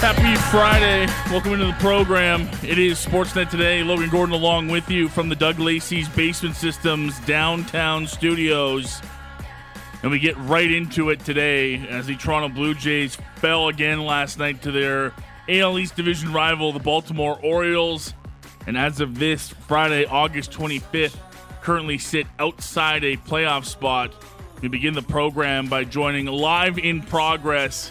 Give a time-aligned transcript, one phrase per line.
[0.00, 1.06] Happy Friday.
[1.28, 2.48] Welcome into the program.
[2.62, 3.82] It is Sportsnet today.
[3.82, 9.02] Logan Gordon along with you from the Doug Lacey's Basement Systems downtown studios.
[10.04, 14.38] And we get right into it today as the Toronto Blue Jays fell again last
[14.38, 15.12] night to their
[15.48, 18.14] AL East division rival, the Baltimore Orioles.
[18.68, 21.16] And as of this Friday, August 25th,
[21.60, 24.14] currently sit outside a playoff spot.
[24.62, 27.90] We begin the program by joining live in progress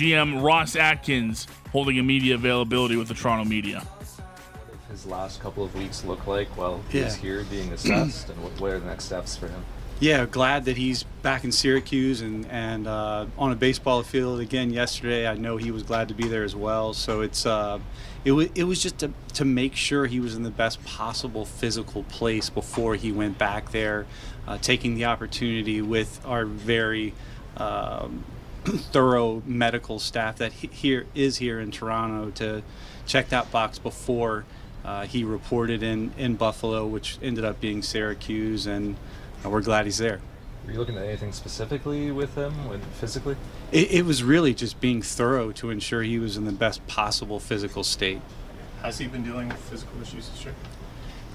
[0.00, 3.80] GM Ross Atkins holding a media availability with the Toronto media.
[3.80, 7.04] What did his last couple of weeks look like while Yeah.
[7.04, 9.64] he's here being assessed, and what, what are the next steps for him?
[9.98, 14.68] Yeah, glad that he's back in Syracuse and and uh, on a baseball field again
[14.70, 15.26] yesterday.
[15.26, 16.92] I know he was glad to be there as well.
[16.92, 17.78] So it's uh,
[18.22, 21.46] it was it was just to to make sure he was in the best possible
[21.46, 24.04] physical place before he went back there,
[24.46, 27.14] uh, taking the opportunity with our very.
[27.56, 28.22] Um,
[28.92, 32.62] thorough medical staff that he, here is here in Toronto to
[33.06, 34.44] check that box before
[34.84, 38.96] uh, he reported in in Buffalo, which ended up being Syracuse, and
[39.44, 40.20] uh, we're glad he's there.
[40.64, 43.36] Were you looking at anything specifically with him, with physically?
[43.70, 47.38] It, it was really just being thorough to ensure he was in the best possible
[47.38, 48.20] physical state.
[48.82, 50.54] Has he been dealing with physical issues this year?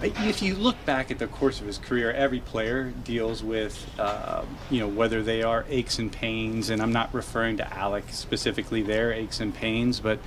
[0.04, 4.44] If you look back at the course of his career, every player deals with, uh,
[4.72, 8.82] you know, whether they are aches and pains, and I'm not referring to Alek specifically
[8.82, 10.18] there, aches and pains, but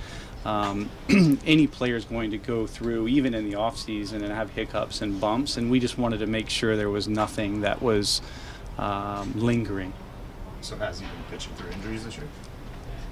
[0.45, 0.89] um,
[1.45, 5.01] any player is going to go through, even in the off season, and have hiccups
[5.01, 8.21] and bumps, and we just wanted to make sure there was nothing that was
[8.77, 9.91] um, lingering.
[10.61, 12.27] So has he been pitching through injuries this year?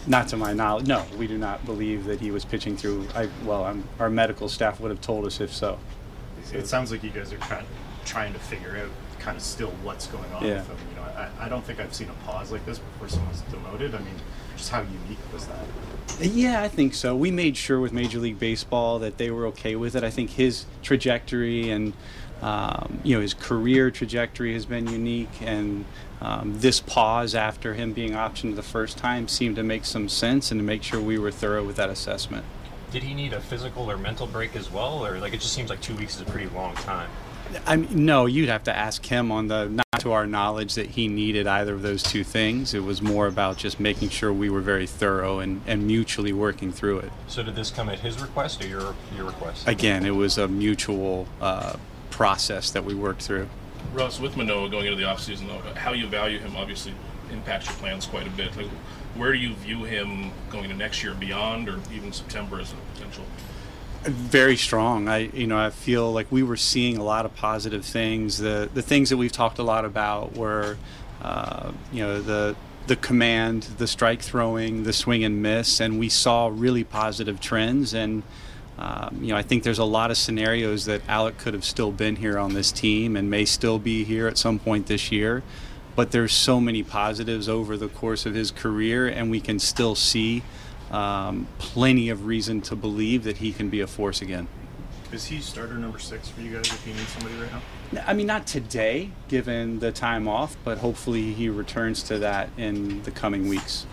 [0.07, 3.07] Not to my knowledge, no, we do not believe that he was pitching through.
[3.15, 5.77] I, well, I'm, our medical staff would have told us if so.
[6.51, 7.65] It sounds like you guys are of
[8.05, 10.57] trying to figure out kind of still what's going on Yeah.
[10.57, 10.77] with him.
[10.89, 13.95] You know, I, I don't think I've seen a pause like this before someone's demoted.
[13.95, 14.15] I mean,
[14.57, 15.65] just how unique was that?
[16.19, 17.15] Yeah, I think so.
[17.15, 20.03] We made sure with Major League Baseball that they were okay with it.
[20.03, 21.93] I think his trajectory and
[22.41, 25.85] um, you know his career trajectory has been unique, and
[26.19, 30.51] um, this pause after him being optioned the first time seemed to make some sense,
[30.51, 32.43] and to make sure we were thorough with that assessment.
[32.93, 35.71] Did he need a physical or mental break as well, or like it just seems
[35.71, 37.09] like two weeks is a pretty long time?
[37.65, 40.91] I mean, no, you'd have to ask him on the not to our knowledge that
[40.91, 42.75] he needed either of those two things.
[42.75, 46.71] It was more about just making sure we were very thorough and, and mutually working
[46.71, 47.11] through it.
[47.27, 49.67] So did this come at his request or your your request?
[49.67, 51.77] Again, it was a mutual uh,
[52.11, 53.49] process that we worked through.
[53.91, 56.93] Russ, with Manoah going into the offseason, though, how you value him obviously
[57.33, 58.55] impacts your plans quite a bit.
[58.55, 58.67] Like,
[59.15, 62.75] where do you view him going to next year beyond, or even September as a
[62.93, 63.25] potential?
[64.03, 65.07] Very strong.
[65.07, 68.37] I, you know, I feel like we were seeing a lot of positive things.
[68.37, 70.77] The the things that we've talked a lot about were,
[71.21, 72.55] uh, you know, the
[72.87, 77.93] the command, the strike throwing, the swing and miss, and we saw really positive trends.
[77.93, 78.23] And
[78.77, 81.91] um, you know, I think there's a lot of scenarios that Alek could have still
[81.91, 85.43] been here on this team and may still be here at some point this year.
[85.95, 89.95] But there's so many positives over the course of his career, and we can still
[89.95, 90.43] see
[90.91, 94.47] um, plenty of reason to believe that he can be a force again.
[95.11, 97.61] Is he starter number six for you guys if you need somebody right now?
[98.07, 103.03] I mean, not today, given the time off, but hopefully he returns to that in
[103.03, 103.85] the coming weeks.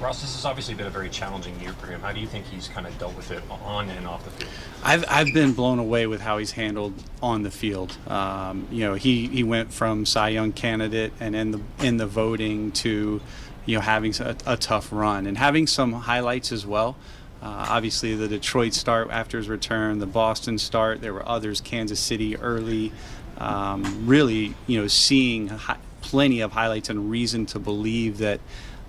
[0.00, 2.00] Ross, this has obviously been a very challenging year for him.
[2.00, 4.50] How do you think he's kind of dealt with it on and off the field?
[4.82, 7.96] I've, I've been blown away with how he's handled on the field.
[8.06, 12.06] Um, you know, he, he went from Cy Young candidate and in the in the
[12.06, 13.20] voting to,
[13.64, 16.96] you know, having a, a tough run and having some highlights as well.
[17.40, 21.00] Uh, obviously, the Detroit start after his return, the Boston start.
[21.00, 22.92] There were others, Kansas City early.
[23.38, 28.40] Um, really, you know, seeing hi- plenty of highlights and reason to believe that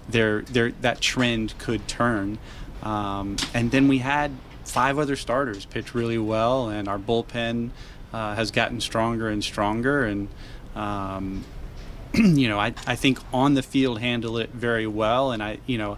[0.10, 2.38] there, there, that trend could turn.
[2.84, 4.32] Um, and then we had
[4.64, 7.72] five other starters pitch really well, and our bullpen
[8.14, 10.06] uh, has gotten stronger and stronger.
[10.06, 10.28] And
[10.76, 11.44] um,
[12.14, 15.78] you know, I, I think on the field handle it very well, and I, you
[15.78, 15.98] know,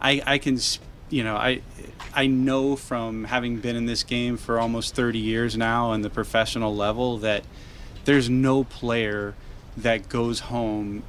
[0.00, 0.58] I, I can,
[1.10, 1.62] you know, I,
[2.14, 6.10] I know from having been in this game for almost 30 years now on the
[6.10, 7.44] professional level that
[8.04, 9.34] there's no player
[9.76, 11.02] that goes home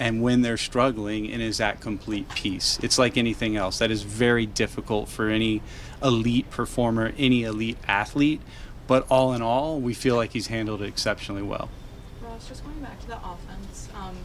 [0.00, 2.78] and when they're struggling and is at complete peace.
[2.82, 3.78] It's like anything else.
[3.78, 5.60] That is very difficult for any
[6.02, 8.40] elite performer, any elite athlete.
[8.86, 11.68] But all in all, we feel like he's handled it exceptionally well.
[12.22, 14.16] Ross, just going back to the offense, um,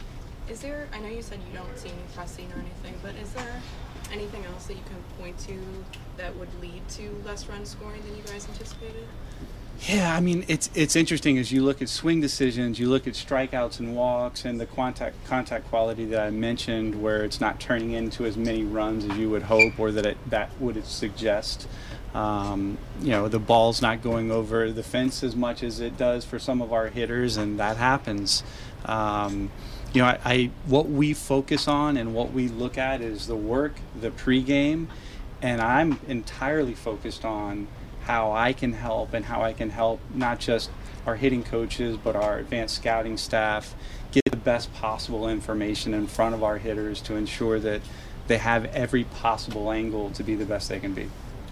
[0.48, 0.88] is there?
[0.92, 3.60] I know you said you don't see any pressing or anything, but is there
[4.10, 5.58] anything else that you can point to
[6.16, 9.06] that would lead to less run scoring than you guys anticipated?
[9.80, 13.14] Yeah, I mean it's it's interesting as you look at swing decisions, you look at
[13.14, 17.92] strikeouts and walks, and the contact contact quality that I mentioned, where it's not turning
[17.92, 21.68] into as many runs as you would hope, or that it, that would suggest.
[22.14, 26.24] Um, you know, the ball's not going over the fence as much as it does
[26.24, 28.42] for some of our hitters, and that happens.
[28.86, 29.50] Um,
[29.92, 33.36] you know, I, I what we focus on and what we look at is the
[33.36, 34.86] work, the pregame,
[35.42, 37.68] and I'm entirely focused on
[38.06, 40.70] how I can help and how I can help not just
[41.06, 43.74] our hitting coaches but our advanced scouting staff
[44.12, 47.80] get the best possible information in front of our hitters to ensure that
[48.28, 51.08] they have every possible angle to be the best they can be.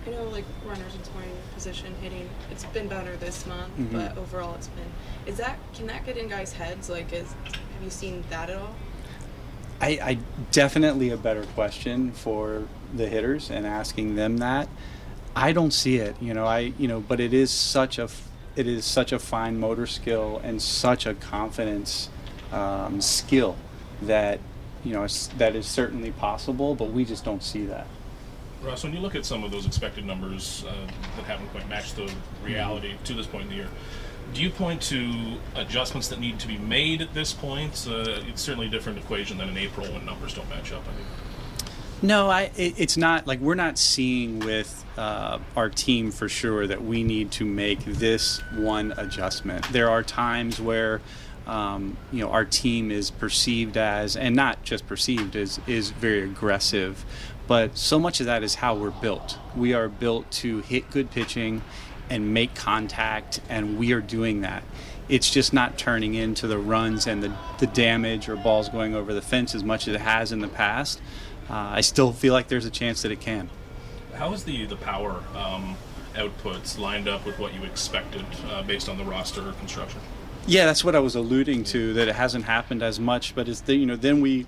[0.06, 2.28] I know, like runners in scoring position, hitting.
[2.50, 3.92] It's been better this month, Mhm.
[3.92, 4.84] but overall, it's been.
[5.26, 6.88] Is that can that get in guys' heads?
[6.90, 8.74] Like, is have you seen that at all?
[9.80, 10.18] I, I
[10.52, 12.64] definitely a better question for
[12.94, 14.68] the hitters and asking them that.
[15.36, 16.46] I don't see it, you know.
[16.46, 18.08] I you know, but it is such a
[18.56, 22.08] it is such a fine motor skill and such a confidence
[22.52, 23.56] um, skill
[24.02, 24.38] that
[24.84, 27.86] you know that is certainly possible, but we just don't see that.
[28.62, 30.72] Russ, when you look at some of those expected numbers uh,
[31.16, 32.10] that haven't quite matched the
[32.42, 33.68] reality to this point in the year,
[34.32, 37.86] do you point to adjustments that need to be made at this point?
[37.88, 40.82] Uh, it's certainly a different equation than in April when numbers don't match up.
[40.88, 41.08] I think.
[42.04, 42.50] No, I.
[42.54, 47.02] It, it's not like we're not seeing with uh, our team for sure that we
[47.02, 49.64] need to make this one adjustment.
[49.72, 51.00] There are times where,
[51.46, 56.22] um, you know, our team is perceived as, and not just perceived as, is very
[56.24, 57.06] aggressive,
[57.46, 59.38] but so much of that is how we're built.
[59.56, 61.62] We are built to hit good pitching
[62.10, 64.62] and make contact, and we are doing that.
[65.08, 69.14] It's just not turning into the runs and the, the damage or balls going over
[69.14, 71.00] the fence as much as it has in the past.
[71.48, 73.50] Uh, I still feel like there's a chance that it can.
[74.14, 75.76] How is the the power um,
[76.14, 80.00] outputs lined up with what you expected uh, based on the roster construction?
[80.46, 81.92] Yeah, that's what I was alluding to.
[81.94, 84.46] That it hasn't happened as much, but it's the, you know then we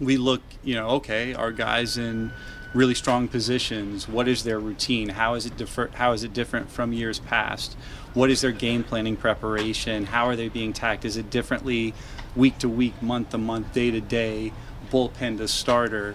[0.00, 2.32] we look you know okay our guys in
[2.74, 4.08] really strong positions.
[4.08, 5.10] What is their routine?
[5.10, 7.76] How is it differ- How is it different from years past?
[8.14, 10.06] What is their game planning preparation?
[10.06, 11.04] How are they being tacked?
[11.04, 11.94] Is it differently
[12.34, 14.52] week to week, month to month, day to day,
[14.94, 16.14] bullpen to starter?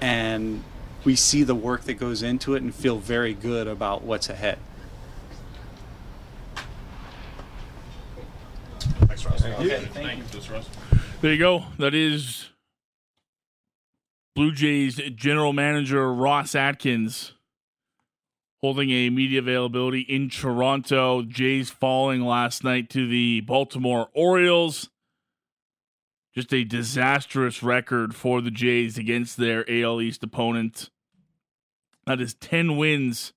[0.00, 0.64] And
[1.04, 4.58] we see the work that goes into it and feel very good about what's ahead.
[8.78, 9.44] Thanks, Ross.
[9.44, 10.52] Okay, thank you, Mr.
[10.52, 10.68] Russ.
[11.20, 11.64] There you go.
[11.78, 12.50] That is
[14.34, 17.32] Blue Jays general manager Ross Atkins
[18.60, 21.22] holding a media availability in Toronto.
[21.22, 24.88] Jays falling last night to the Baltimore Orioles.
[26.34, 30.90] Just a disastrous record for the Jays against their AL East opponent.
[32.06, 33.32] That is 10 wins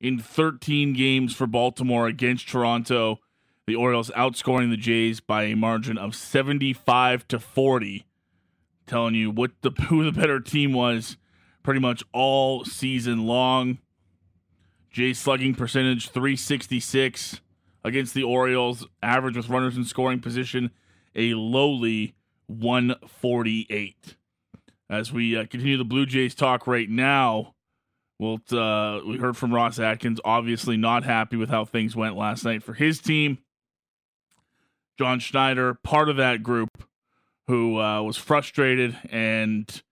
[0.00, 3.18] in 13 games for Baltimore against Toronto.
[3.66, 8.06] The Orioles outscoring the Jays by a margin of 75 to 40.
[8.86, 11.16] Telling you what the who the better team was
[11.64, 13.78] pretty much all season long.
[14.88, 17.40] Jays slugging percentage 366
[17.82, 20.70] against the Orioles, average with runners in scoring position
[21.16, 22.14] a lowly
[22.46, 24.16] 148.
[24.88, 27.54] As we uh, continue the Blue Jays talk right now,
[28.18, 32.44] well, uh, we heard from Ross Atkins, obviously not happy with how things went last
[32.44, 33.38] night for his team.
[34.98, 36.84] John Schneider, part of that group,
[37.46, 39.82] who uh, was frustrated and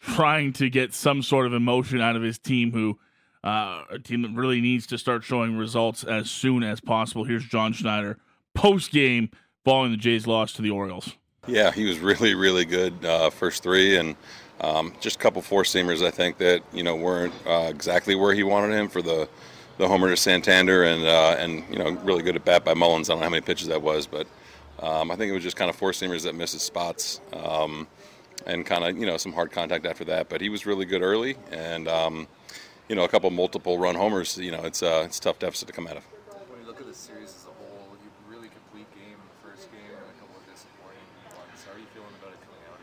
[0.00, 2.98] trying to get some sort of emotion out of his team, who
[3.44, 7.24] uh, a team that really needs to start showing results as soon as possible.
[7.24, 8.18] Here's John Schneider
[8.54, 9.30] post game
[9.64, 11.16] following the Jays' loss to the Orioles.
[11.46, 14.14] Yeah, he was really, really good uh, first three, and
[14.60, 16.06] um, just a couple four seamers.
[16.06, 19.28] I think that you know weren't uh, exactly where he wanted him for the
[19.78, 23.10] the homer to Santander, and uh, and you know really good at bat by Mullins.
[23.10, 24.26] I don't know how many pitches that was, but
[24.80, 27.88] um, I think it was just kind of four seamers that missed his spots, um,
[28.46, 30.28] and kind of you know some hard contact after that.
[30.28, 32.28] But he was really good early, and um,
[32.88, 34.38] you know a couple multiple run homers.
[34.38, 36.04] You know it's uh, it's tough deficit to come out of.
[36.48, 39.48] When you look at the series as a whole, you really complete game in the
[39.48, 41.64] first game and a couple of disappointing ones.
[41.66, 42.78] How are you feeling about it coming out?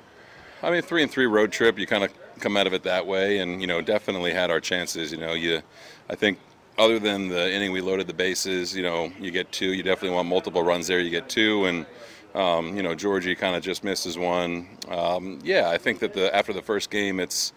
[0.61, 1.79] I mean, three and three road trip.
[1.79, 4.59] You kind of come out of it that way, and you know, definitely had our
[4.59, 5.11] chances.
[5.11, 5.61] You know, you,
[6.09, 6.39] I think,
[6.77, 9.73] other than the inning we loaded the bases, you know, you get two.
[9.73, 10.99] You definitely want multiple runs there.
[10.99, 11.85] You get two, and
[12.35, 14.67] um, you know, Georgie kind of just misses one.
[14.89, 17.53] Um, yeah, I think that the after the first game, it's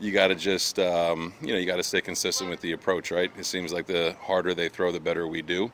[0.00, 3.10] you got to just um, you know you got to stay consistent with the approach,
[3.10, 3.30] right?
[3.36, 5.70] It seems like the harder they throw, the better we do.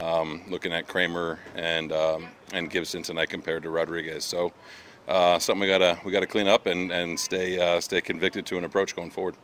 [0.00, 4.52] Um, looking at Kremer and um, and Gibson tonight compared to Rodriguez, so
[5.08, 8.58] uh, something we gotta we gotta clean up and and stay uh, stay convicted to
[8.58, 9.34] an approach going forward.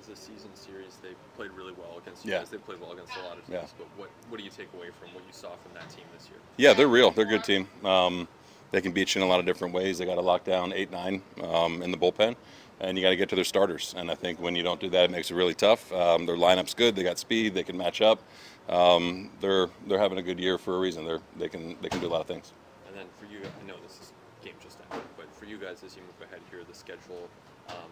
[0.00, 2.38] As a season series, they played really well against you Yeah.
[2.38, 2.50] guys.
[2.50, 3.50] They played well against a lot of teams.
[3.62, 3.66] Yeah.
[3.78, 6.28] But what what do you take away from what you saw from that team this
[6.28, 6.38] year?
[6.56, 7.10] Yeah, they're real.
[7.10, 7.68] They're a good team.
[7.84, 8.28] Um,
[8.70, 9.98] they can beat you in a lot of different ways.
[9.98, 12.36] They got to lock down eight, nine um, in the bullpen,
[12.80, 13.94] and you got to get to their starters.
[13.96, 15.90] And I think when you don't do that, it makes it really tough.
[15.92, 16.94] Um, their lineup's good.
[16.94, 17.54] They got speed.
[17.54, 18.20] They can match up.
[18.68, 21.06] Um, they're they're having a good year for a reason.
[21.06, 22.52] They're they can they can do a lot of things.
[22.86, 24.12] And then for you, I know this is
[24.44, 27.28] game just ended, but for you guys as you move ahead here, the schedule
[27.68, 27.90] um,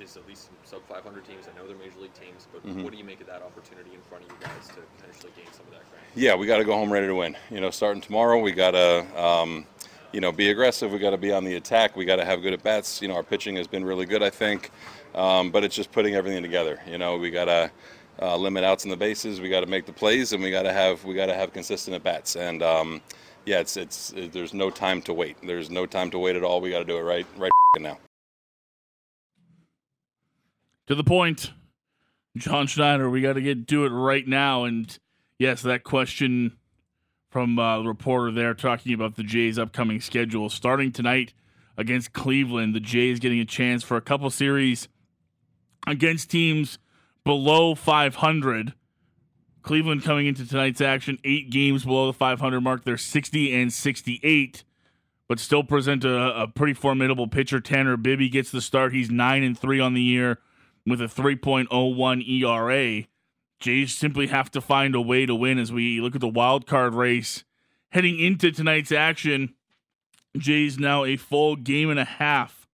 [0.00, 1.44] is at least some sub 500 teams.
[1.52, 2.82] I know they're major league teams, but Mhm.
[2.82, 5.46] what do you make of that opportunity in front of you guys to potentially gain
[5.52, 6.04] some of that ground?
[6.14, 7.36] Yeah, we got to go home ready to win.
[7.50, 9.66] You know, starting tomorrow, we got to, um,
[10.12, 10.90] you know, be aggressive.
[10.92, 11.96] We got to be on the attack.
[11.96, 13.00] We got to have good at bats.
[13.02, 14.70] You know, our pitching has been really good, I think,
[15.14, 16.80] um, but it's just putting everything together.
[16.88, 17.70] You know, we got to
[18.22, 19.40] uh, limit outs in the bases.
[19.40, 21.52] We got to make the plays, and we got to have we got to have
[21.52, 22.36] consistent at bats.
[22.36, 23.00] And um,
[23.44, 25.36] yeah, it's it's it, there's no time to wait.
[25.42, 26.60] There's no time to wait at all.
[26.60, 27.98] We got to do it right right now.
[30.86, 31.52] to the point.
[32.36, 34.64] John Schneider, we got to get do it right now.
[34.64, 34.96] And
[35.38, 36.56] yes, that question
[37.30, 41.32] from uh, the reporter there talking about the Jays' upcoming schedule starting tonight
[41.76, 42.74] against Cleveland.
[42.74, 44.88] The Jays getting a chance for a couple series
[45.86, 46.78] against teams
[47.24, 48.74] below 500.
[49.64, 52.84] Cleveland coming into tonight's action, eight games below the 500 mark.
[52.84, 54.62] They're 60 and 68,
[55.26, 57.60] but still present a, a pretty formidable pitcher.
[57.60, 58.92] Tanner Bibee gets the start.
[58.92, 60.38] He's nine and three on the year
[60.86, 63.06] with a 3.01 ERA.
[63.58, 66.66] Jays simply have to find a way to win as we look at the wild
[66.66, 67.42] card race
[67.90, 69.54] heading into tonight's action.
[70.36, 72.68] Jays now a full game and a half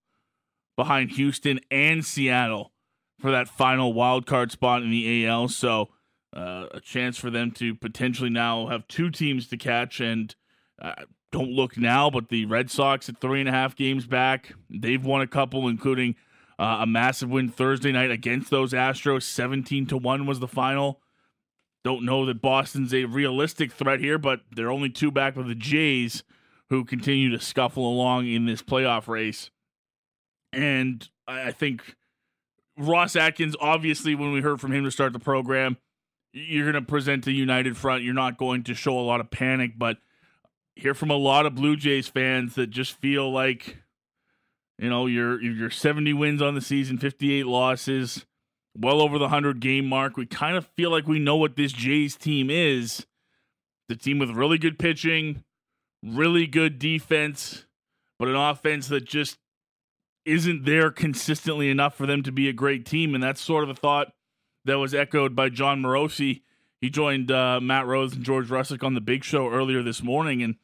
[0.76, 2.73] behind Houston and Seattle
[3.20, 5.49] for that final wild card spot in the AL.
[5.49, 5.90] So
[6.34, 10.00] uh, a chance for them to potentially now have two teams to catch.
[10.00, 10.34] And
[10.80, 14.52] uh, don't look now, but the Red Sox at three and a half games back,
[14.68, 16.16] they've won a couple, including
[16.58, 19.22] uh, a massive win Thursday night against those Astros.
[19.22, 21.00] 17 to 1 was the final.
[21.82, 25.54] Don't know that Boston's a realistic threat here, but they're only two back with the
[25.54, 26.22] Jays,
[26.68, 29.50] who continue to scuffle along in this playoff race.
[30.52, 31.96] And I I think
[32.76, 35.78] Ross Atkins, obviously, when we heard from him to start the program,
[36.32, 38.02] you're going to present a united front.
[38.02, 39.99] You're not going to show a lot of panic, but
[40.76, 43.78] hear from a lot of Blue Jays fans that just feel like,
[44.78, 48.25] you know, you're you're 70 wins on the season, 58 losses,
[48.76, 50.16] well over the 100 game mark.
[50.16, 53.06] We kind of feel like we know what this Jays team is.
[53.88, 55.42] The team with really good pitching,
[56.02, 57.66] really good defense,
[58.20, 59.37] but an offense that just
[60.25, 63.16] isn't there consistently enough for them to be a great team.
[63.16, 64.12] And that's sort of a thought
[64.64, 66.42] that was echoed by Jon Morosi.
[66.80, 70.42] He joined uh, Matt Rose and George Russick on the Big Show earlier this morning,
[70.42, 70.56] and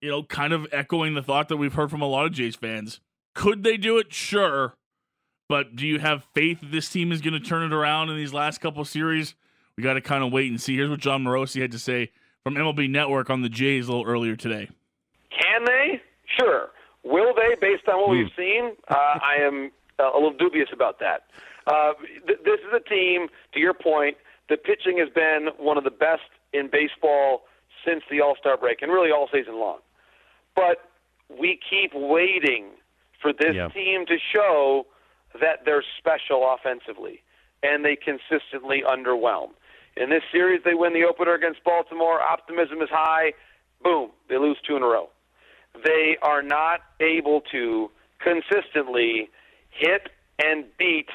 [0.00, 2.56] you know, kind of echoing the thought that we've heard from a lot of Jays
[2.56, 3.00] fans.
[3.34, 4.12] Could they do it?
[4.12, 4.74] Sure,
[5.48, 8.32] but do you have faith this team is going to turn it around in these
[8.32, 9.34] last couple series?
[9.76, 10.76] We got to kind of wait and see.
[10.76, 12.10] Here's what Jon Morosi had to say
[12.44, 14.68] from MLB Network on the Jays a little earlier today.
[15.30, 16.02] Can they?
[16.38, 16.68] Sure.
[17.02, 18.76] Will they, based on what we've seen?
[18.88, 21.22] Uh, I am uh, a little dubious about that.
[21.66, 21.92] Uh,
[22.26, 24.16] th- this is a team, to your point,
[24.48, 27.42] the pitching has been one of the best in baseball
[27.86, 29.78] since the All Star break, and really all season long.
[30.54, 30.90] But
[31.28, 32.70] we keep waiting
[33.22, 34.86] for this team to show
[35.40, 37.22] that they're special offensively,
[37.62, 39.50] and they consistently underwhelm.
[39.96, 42.20] In this series, they win the opener against Baltimore.
[42.20, 43.32] Optimism is high.
[43.82, 45.08] Boom, they lose two in a row.
[45.84, 49.30] They are not able to consistently
[49.70, 50.08] hit
[50.42, 51.08] and beat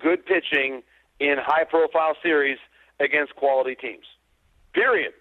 [0.00, 0.82] good pitching
[1.20, 2.58] in high profile series
[3.00, 4.04] against quality teams.
[4.74, 5.12] Period.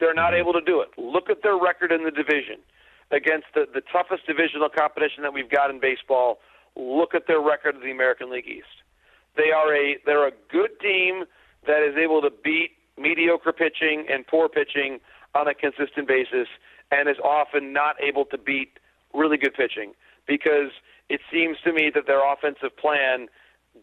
[0.00, 0.40] They're not mm-hmm.
[0.40, 0.88] able to do it.
[0.96, 2.58] Look at their record in the division
[3.10, 6.38] against the, the toughest divisional competition that we've got in baseball.
[6.76, 8.84] Look at their record of the American League East.
[9.36, 11.24] They are a they're a good team
[11.66, 15.00] that is able to beat mediocre pitching and poor pitching
[15.34, 16.48] on a consistent basis
[16.90, 18.78] and is often not able to beat
[19.14, 19.92] really good pitching
[20.26, 20.70] because
[21.08, 23.28] it seems to me that their offensive plan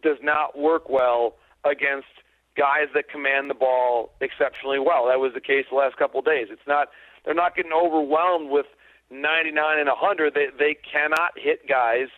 [0.02, 1.34] does not work well
[1.64, 2.08] against
[2.56, 5.06] guys that command the ball exceptionally well.
[5.06, 6.48] That was the case the last couple of days.
[6.50, 6.88] It's not
[7.24, 8.66] they're not getting overwhelmed with
[9.10, 10.34] 99 and 100.
[10.34, 12.08] They they cannot hit guys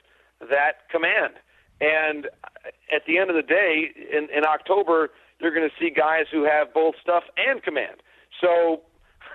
[0.41, 1.35] that command.
[1.81, 2.27] And
[2.93, 6.45] at the end of the day, in, in October, you're going to see guys who
[6.45, 8.03] have both stuff and command.
[8.41, 8.83] So,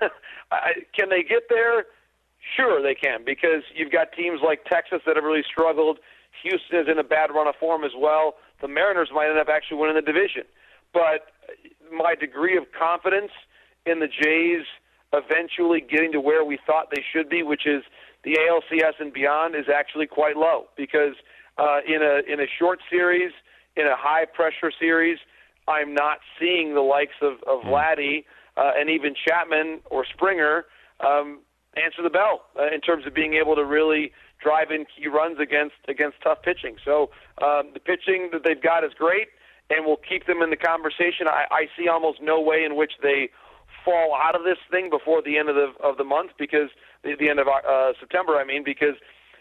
[0.00, 1.86] can they get there?
[2.56, 5.98] Sure, they can because you've got teams like Texas that have really struggled.
[6.42, 8.34] Houston is in a bad run of form as well.
[8.60, 10.44] The Mariners might end up actually winning the division.
[10.92, 11.32] But
[11.92, 13.32] my degree of confidence
[13.86, 14.64] in the Jays
[15.12, 17.82] eventually getting to where we thought they should be, which is
[18.24, 21.14] the ALCS and beyond, is actually quite low because
[21.58, 23.32] uh, in a in a short series,
[23.76, 25.18] in a high pressure series,
[25.68, 28.24] I'm not seeing the likes of of Vladdy
[28.56, 30.64] uh, and even Chapman or Springer
[31.04, 31.40] um,
[31.76, 34.12] answer the bell uh, in terms of being able to really
[34.44, 36.76] drive in key runs against against tough pitching.
[36.84, 37.08] So
[37.40, 39.28] um, the pitching that they've got is great,
[39.70, 41.26] and will keep them in the conversation.
[41.26, 43.30] I, I see almost no way in which they
[43.84, 46.68] fall out of this thing before the end of the of the month because
[47.02, 48.36] the, the end of uh, September.
[48.36, 49.00] I mean because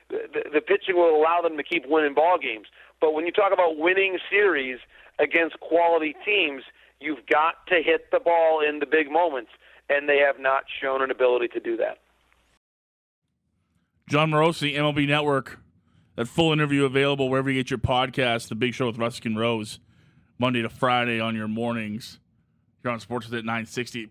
[0.09, 2.67] the, the pitching will allow them to keep winning ball games.
[3.01, 4.79] But when you talk about winning series
[5.19, 6.63] against quality teams,
[6.99, 9.51] you've got to hit the ball in the big moments,
[9.89, 11.99] and they have not shown an ability to do that.
[14.07, 15.59] Jon Morosi, MLB Network.
[16.15, 18.49] That full interview available wherever you get your podcast.
[18.49, 19.79] The Big Show with Ruskin Rose,
[20.37, 22.19] Monday to Friday on your mornings.
[22.81, 24.09] Here on Sports with at 960.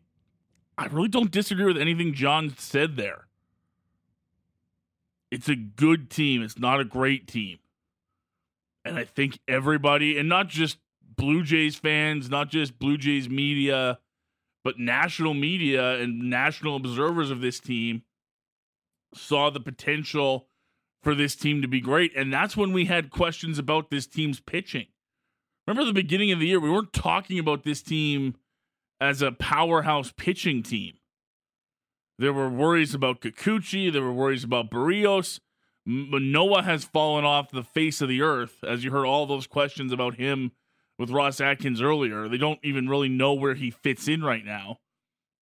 [0.78, 3.26] I really don't disagree with anything John said there.
[5.30, 6.42] It's a good team.
[6.42, 7.58] It's not a great team.
[8.84, 10.78] And I think everybody, and not just
[11.16, 13.98] Blue Jays fans, not just Blue Jays media,
[14.64, 18.02] but national media and national observers of this team
[19.14, 20.48] saw the potential
[21.02, 22.12] for this team to be great.
[22.16, 24.86] And that's when we had questions about this team's pitching.
[25.66, 28.36] Remember the beginning of the year, we weren't talking about this team
[29.00, 30.94] as a powerhouse pitching team.
[32.18, 33.92] There were worries about Kikuchi.
[33.92, 35.40] There were worries about Berríos.
[35.84, 39.92] Manoah has fallen off the face of the earth, as you heard all those questions
[39.92, 40.52] about him
[40.98, 42.28] with Ross Atkins earlier.
[42.28, 44.78] They don't even really know where he fits in right now.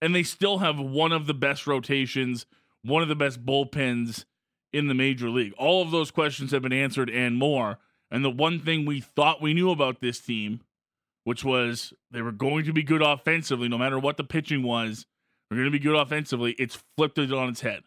[0.00, 2.46] And they still have one of the best rotations,
[2.82, 4.24] one of the best bullpens
[4.72, 5.52] in the major league.
[5.58, 7.78] All of those questions have been answered and more.
[8.10, 10.60] And the one thing we thought we knew about this team,
[11.24, 15.06] which was they were going to be good offensively, no matter what the pitching was,
[15.48, 16.52] they're going to be good offensively.
[16.58, 17.82] It's flipped it on its head.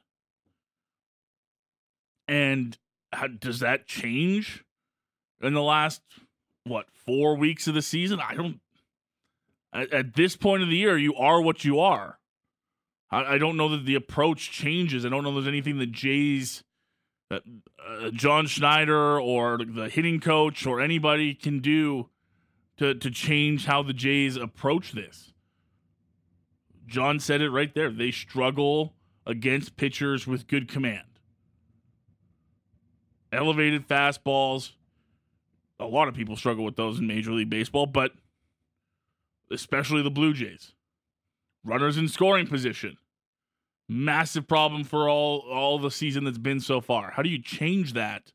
[2.28, 2.78] And
[3.12, 4.64] how, does that change
[5.42, 6.02] in the last
[6.66, 8.20] what four weeks of the season?
[8.20, 8.60] I don't.
[9.74, 12.20] At, at this point of the year, you are what you are.
[13.14, 15.06] I, I, don't know that the approach changes.
[15.06, 16.64] I don't know there's anything that Jays,
[17.32, 17.40] uh,
[17.86, 22.10] uh, John Schneider, or the hitting coach, or anybody can do
[22.78, 25.34] to to change how the Jays approach this.
[26.88, 27.92] John said it right there.
[27.92, 28.94] They struggle
[29.26, 31.06] against pitchers with good command
[33.34, 34.72] elevated fastballs.
[35.80, 38.12] A lot of people struggle with those in Major League Baseball, but
[39.52, 40.74] especially the Blue Jays.
[41.66, 42.98] Runners in scoring position.
[43.90, 47.12] Massive problem for all all the season that's been so far.
[47.12, 48.32] How do you change that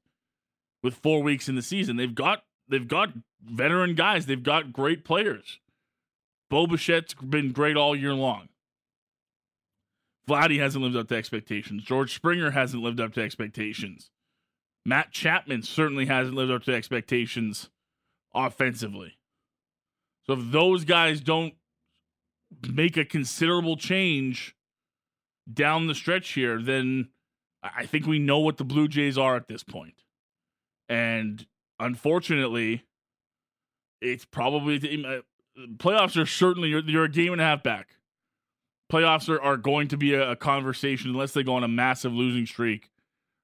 [0.82, 1.96] with 4 weeks in the season?
[1.96, 3.10] They've got they've got
[3.42, 4.26] veteran guys.
[4.26, 5.58] They've got great players.
[6.50, 8.48] Bo Bichette's been great all year long.
[10.28, 11.82] Vladdy hasn't lived up to expectations.
[11.82, 14.10] George Springer hasn't lived up to expectations.
[14.84, 17.70] Matt Chapman certainly hasn't lived up to expectations
[18.34, 19.18] offensively.
[20.26, 21.54] So if those guys don't
[22.70, 24.54] make a considerable change
[25.52, 27.08] down the stretch here, then
[27.62, 30.02] I think we know what the Blue Jays are at this point.
[30.88, 31.46] And
[31.78, 32.84] unfortunately,
[34.00, 35.20] it's probably uh,
[35.76, 37.96] playoffs are certainly you're, you're, a game and a half back.
[38.90, 42.12] Playoffs are, are going to be a, a conversation unless they go on a massive
[42.12, 42.90] losing streak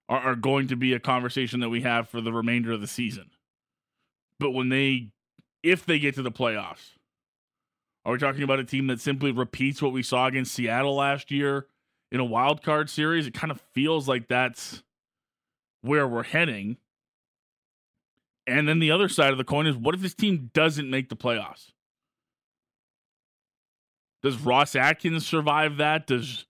[0.09, 2.87] are, are going to be a conversation that we have for the remainder of the
[2.87, 3.31] season.
[4.38, 5.09] But when they,
[5.62, 6.93] if they get to the playoffs,
[8.05, 11.31] are we talking about a team that simply repeats what we saw against Seattle last
[11.31, 11.67] year
[12.14, 13.27] in a wild card series?
[13.27, 14.85] It kind of feels like that's
[15.83, 16.77] where we're heading.
[18.46, 21.09] And then the other side of the coin is what if this team doesn't make
[21.09, 21.72] the playoffs?
[24.22, 26.07] Does Ross Atkins survive that?
[26.07, 26.46] Does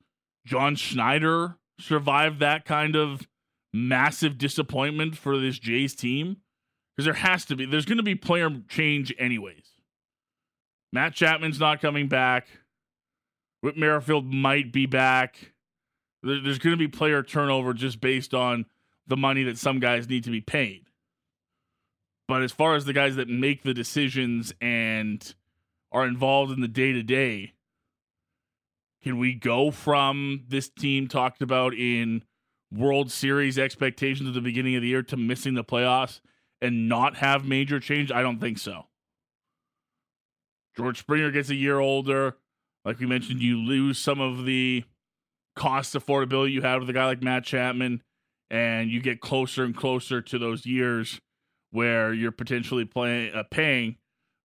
[0.47, 3.27] John Schneider survive that kind of
[3.73, 6.37] massive disappointment for this Jays team?
[6.95, 7.65] Because there has to be.
[7.65, 9.71] There's going to be player change anyways.
[10.93, 12.49] Matt Chapman's not coming back.
[13.63, 15.54] Whit Merrifield might be back.
[16.25, 18.65] There's going to be player turnover just based on
[19.07, 20.87] the money that some guys need to be paid.
[22.27, 25.35] But as far as the guys that make the decisions and
[25.93, 27.53] are involved in the day to day,
[29.03, 32.25] can we go from this team talked about in
[32.73, 36.21] World Series expectations at the beginning of the year to missing the playoffs
[36.63, 38.11] and not have major change?
[38.11, 38.87] I don't think so.
[40.75, 42.39] George Springer gets a year older.
[42.83, 44.85] Like we mentioned, you lose some of the
[45.55, 48.03] cost affordability you had with a guy like Matt Chapman,
[48.51, 51.21] and you get closer and closer to those years
[51.71, 53.97] where you're potentially playing, uh, paying,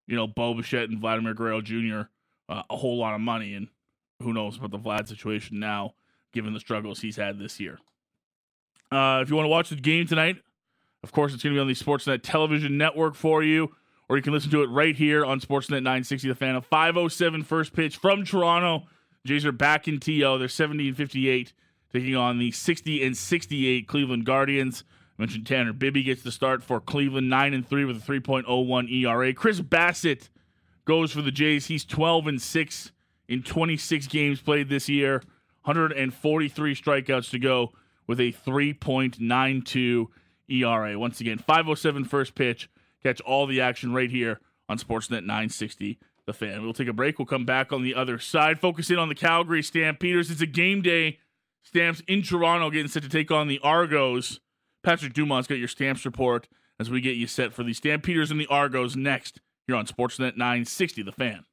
[0.08, 2.02] you know, Bo Bichette and Vladimir Guerrero Jr.
[2.48, 3.54] Uh, a whole lot of money.
[3.54, 3.67] And
[4.22, 5.93] who knows about the Vlad situation now,
[6.34, 7.78] given the struggles he's had this year.
[8.91, 10.38] Uh, if you want to watch the game tonight,
[11.04, 13.76] of course, it's going to be on the Sportsnet television network for you.
[14.10, 16.56] or you can listen to it right here on Sportsnet 960 The Fan.
[16.56, 18.88] of 507 first pitch from Toronto.
[19.25, 20.38] Jays are back in TO.
[20.38, 21.53] They're 70 and 58,
[21.91, 24.84] taking on the 60 and 68 Cleveland Guardians.
[25.17, 28.91] I mentioned Tanner Bibee gets the start for Cleveland, 9 and 3 with a 3.01
[28.91, 29.34] ERA.
[29.34, 30.29] Chris Bassitt
[30.86, 31.67] goes for the Jays.
[31.67, 32.91] He's 12 and 6
[33.27, 35.21] in 26 games played this year,
[35.63, 37.73] 143 strikeouts to go
[38.08, 40.08] with a 3.92
[40.49, 40.97] ERA.
[40.97, 42.69] Once again, 507 first pitch.
[43.03, 46.61] Catch all the action right here on Sportsnet 960 The Fan.
[46.61, 47.17] We'll take a break.
[47.17, 48.59] We'll come back on the other side.
[48.59, 50.29] Focus in on the Calgary Stampeders.
[50.29, 51.17] It's a game day.
[51.63, 54.39] Stamps in Toronto getting set to take on the Argos.
[54.83, 56.47] Patrick Dumas's got your Stamps report
[56.79, 60.37] as we get you set for the Stampeders and the Argos next here on Sportsnet
[60.37, 61.45] 960 The Fan.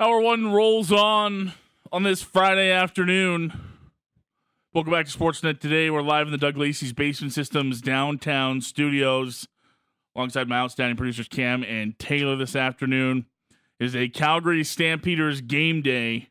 [0.00, 1.52] Hour one rolls on
[1.92, 3.52] on this Friday afternoon.
[4.74, 5.88] Welcome back to Sportsnet today.
[5.88, 9.48] We're live in the Doug Lacey's Basement Systems downtown studios
[10.16, 13.26] alongside my outstanding producers Cam and Taylor this afternoon.
[13.78, 16.30] Is a Calgary Stampeders game day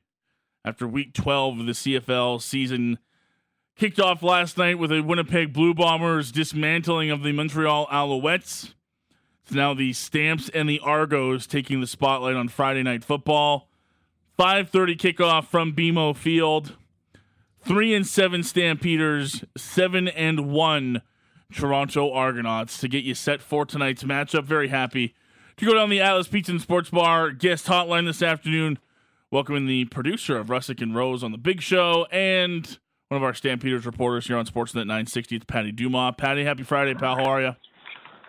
[0.64, 2.98] after week 12 of the CFL season.
[3.78, 8.74] Kicked off last night with a Winnipeg Blue Bombers dismantling of the Montreal Alouettes.
[9.44, 13.70] It's now the Stamps and the Argos taking the spotlight on Friday Night Football.
[14.40, 16.76] 5:30 kickoff from BMO Field.
[17.60, 21.04] 3 and 7 Stampeders, 7 and 1
[21.54, 24.46] Toronto Argonauts to get you set for tonight's matchup.
[24.46, 25.14] Very happy
[25.58, 28.78] to go down the Atlas Pizza and Sports Bar guest hotline this afternoon.
[29.32, 33.34] Welcoming the producer of Russick and Rose on the Big Show and one of our
[33.34, 35.38] Stampeders reporters here on Sportsnet 960.
[35.38, 36.15] It's Patty Dumas.
[36.18, 37.15] Patty, happy Friday, pal.
[37.15, 37.56] How are you?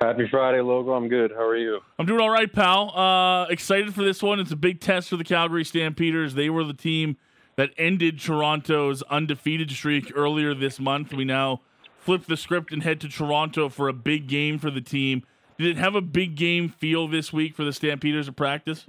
[0.01, 0.93] Happy Friday, Logo.
[0.93, 1.33] I'm good.
[1.33, 1.81] How are you?
[1.99, 2.97] I'm doing all right, pal.
[2.97, 4.41] Uh, excited for this one.
[4.41, 6.35] It's a big test for the Calgary Stampeders.
[6.35, 7.17] They were the team
[7.57, 11.13] that ended Toronto's undefeated streak earlier this month.
[11.13, 11.63] We now
[11.99, 15.25] flip the script and head to Toronto for a big game for the team.
[15.59, 18.87] Did it have a big game feel this week for the Stampeders at practice?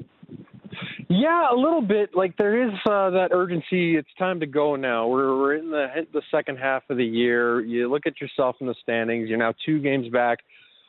[1.10, 2.10] Yeah, a little bit.
[2.14, 3.96] Like there is uh, that urgency.
[3.96, 5.08] It's time to go now.
[5.08, 7.62] We're we're in the the second half of the year.
[7.62, 9.30] You look at yourself in the standings.
[9.30, 10.40] You're now two games back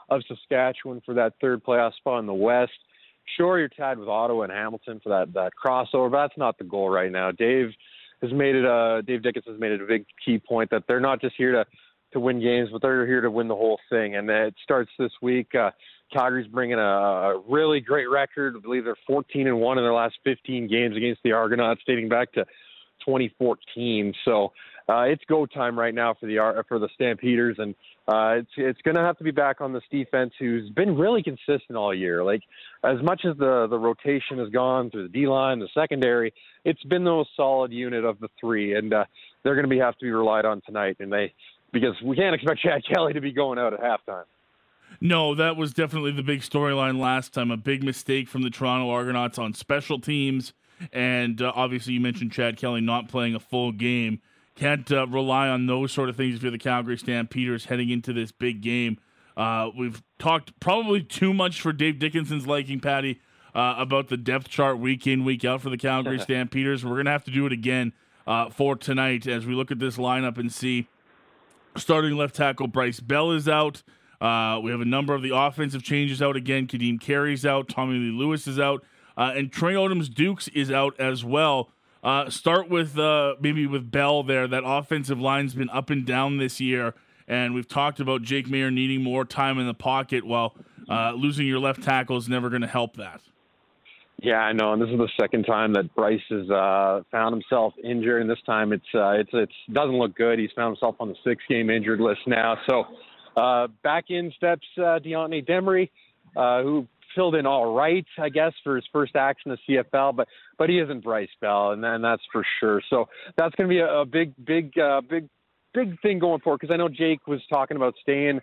[0.09, 2.73] of Saskatchewan for that third playoff spot in the West.
[3.37, 6.65] Sure, you're tied with Ottawa and Hamilton for that that crossover, but that's not the
[6.65, 7.31] goal right now.
[7.31, 7.71] Dave
[8.21, 8.67] has made it.
[8.67, 11.53] Uh, Dave Dickens has made it a big key point that they're not just here
[11.53, 11.65] to
[12.13, 14.17] to win games, but they're here to win the whole thing.
[14.17, 15.55] And it starts this week.
[15.55, 15.71] Uh,
[16.13, 18.55] Calgary's bringing a, really great record.
[18.57, 22.09] I believe they're 14 and one in their last 15 games against the Argonauts, dating
[22.09, 22.45] back to
[23.05, 24.15] 2014.
[24.25, 24.53] So
[24.89, 27.75] uh, it's go time right now for the for the Stampeders, and
[28.09, 31.23] uh, it's it's going to have to be back on this defense, who's been really
[31.23, 32.25] consistent all year.
[32.25, 32.41] Like
[32.83, 36.33] as much as the the rotation has gone through the D line, the secondary,
[36.65, 39.05] it's been the most solid unit of the three, and uh,
[39.43, 40.97] they're going to be have to be relied on tonight.
[41.01, 41.35] And they
[41.73, 44.25] because we can't expect Chad Kelly to be going out at halftime.
[45.01, 47.51] No, that was definitely the big storyline last time.
[47.51, 50.53] A big mistake from the Toronto Argonauts on special teams.
[50.93, 54.21] And uh, obviously, you mentioned Chad Kelly not playing a full game.
[54.55, 58.13] Can't uh, rely on those sort of things if you're the Calgary Stampeders heading into
[58.13, 58.99] this big game.
[59.37, 63.21] Uh, we've talked probably too much for Dave Dickenson's liking, Patty,
[63.55, 66.85] uh, about the depth chart week in, week out for the Calgary Stampeders.
[66.85, 67.93] We're going to have to do it again
[68.27, 70.89] uh, for tonight as we look at this lineup and see
[71.77, 73.83] starting left tackle Bryce Bell is out.
[74.21, 76.67] Uh, we have a number of the offensive changes out again.
[76.67, 77.69] Kadeem Carey's out.
[77.69, 78.85] Tommy Lee Lewis is out.
[79.17, 81.71] Uh, and Trey Odoms Dukes is out as well.
[82.03, 84.47] Uh, start with uh, maybe with Bell there.
[84.47, 86.95] That offensive line's been up and down this year.
[87.27, 90.25] And we've talked about Jake Maier needing more time in the pocket.
[90.27, 90.57] Well,
[90.89, 93.21] uh, losing your left tackle is never going to help that.
[94.21, 97.75] Yeah, I know, and this is the second time that Bryce has uh, found himself
[97.85, 100.41] injured, and this time it's uh, it's it's doesn't look good.
[100.41, 102.57] He's found himself on the six game injured list now.
[102.69, 102.85] So
[103.37, 105.91] uh, back in steps uh, Deontay Demery,
[106.37, 110.17] uh, who filled in all right, I guess, for his first action in the CFL,
[110.17, 110.27] but
[110.59, 112.83] but he isn't Bryce Bell, and, and that's for sure.
[112.91, 115.29] So that's going to be a, a big, big, uh, big,
[115.73, 116.59] big thing going forward.
[116.61, 118.41] Because I know Jake was talking about staying,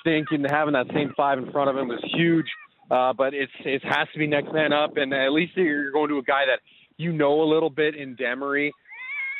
[0.00, 2.46] staying, and having that same five in front of him was huge.
[2.90, 6.08] Uh, but it's it has to be next man up, and at least you're going
[6.10, 6.60] to a guy that
[6.96, 8.70] you know a little bit in Demery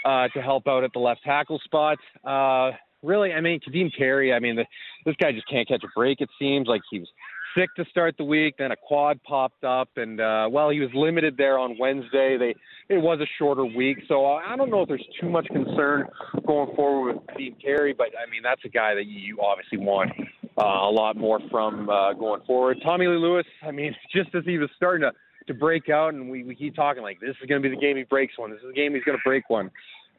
[0.04, 1.98] uh, to help out at the left tackle spot.
[2.24, 4.64] Uh, really, I mean, Kadeem Carey, I mean, the,
[5.04, 6.20] this guy just can't catch a break.
[6.20, 7.08] It seems like he was
[7.56, 10.90] sick to start the week, then a quad popped up, and uh, well, he was
[10.94, 12.36] limited there on Wednesday.
[12.38, 12.54] They
[12.94, 16.06] it was a shorter week, so I don't know if there's too much concern
[16.46, 20.12] going forward with Kadeem Carey, but I mean, that's a guy that you obviously want
[20.58, 22.78] uh, a lot more from uh, going forward.
[22.84, 25.12] Tommy Lee Lewis, I mean, just as he was starting to
[25.46, 27.80] to break out, and we, we keep talking like this is going to be the
[27.80, 28.50] game he breaks one.
[28.50, 29.70] This is the game he's going to break one,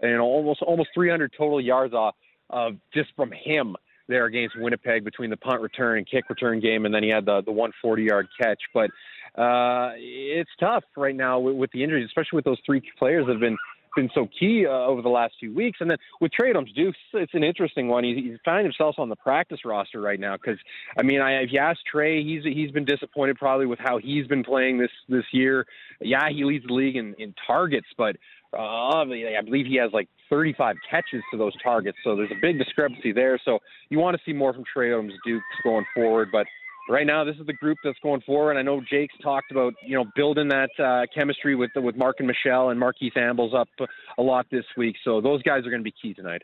[0.01, 2.15] and almost almost 300 total yards off
[2.51, 3.75] of just from him
[4.07, 7.25] there against Winnipeg between the punt return and kick return game, and then he had
[7.25, 8.59] the the 140 yard catch.
[8.73, 8.91] But
[9.39, 13.33] uh, it's tough right now with, with the injuries, especially with those three players that
[13.33, 13.57] have been
[13.95, 15.79] been so key uh, over the last few weeks.
[15.81, 18.03] And then with Trey Odoms Dukes, it's an interesting one.
[18.03, 20.59] He's, he's finding himself on the practice roster right now because,
[20.97, 24.27] I mean, I, if you ask Trey, he's he's been disappointed probably with how he's
[24.27, 25.65] been playing this this year.
[26.01, 28.15] Yeah, he leads the league in, in targets, but
[28.53, 31.97] uh, I believe he has like 35 catches to those targets.
[32.03, 33.39] So there's a big discrepancy there.
[33.43, 36.45] So you want to see more from Trey Odoms Dukes going forward, but
[36.89, 38.57] right now this is the group that's going forward.
[38.57, 42.69] I know Jake's talked about you know building that uh, chemistry with with Marken Michel
[42.69, 43.69] and Marquise Ambles up
[44.17, 44.95] a lot this week.
[45.03, 46.43] So those guys are going to be key tonight.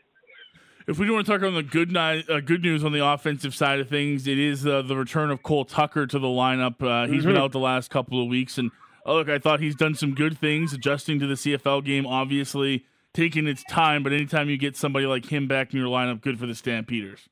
[0.86, 3.04] If we do want to talk on the good ni- uh, good news on the
[3.04, 6.82] offensive side of things, it is uh, the return of Cole Tucker to the lineup.
[6.82, 7.34] Uh, he's mm-hmm.
[7.34, 8.70] been out the last couple of weeks, and
[9.06, 12.04] oh, look, I thought he's done some good things, adjusting to the CFL game.
[12.04, 16.20] Obviously, taking its time, but anytime you get somebody like him back in your lineup,
[16.20, 17.28] good for the Stampeders.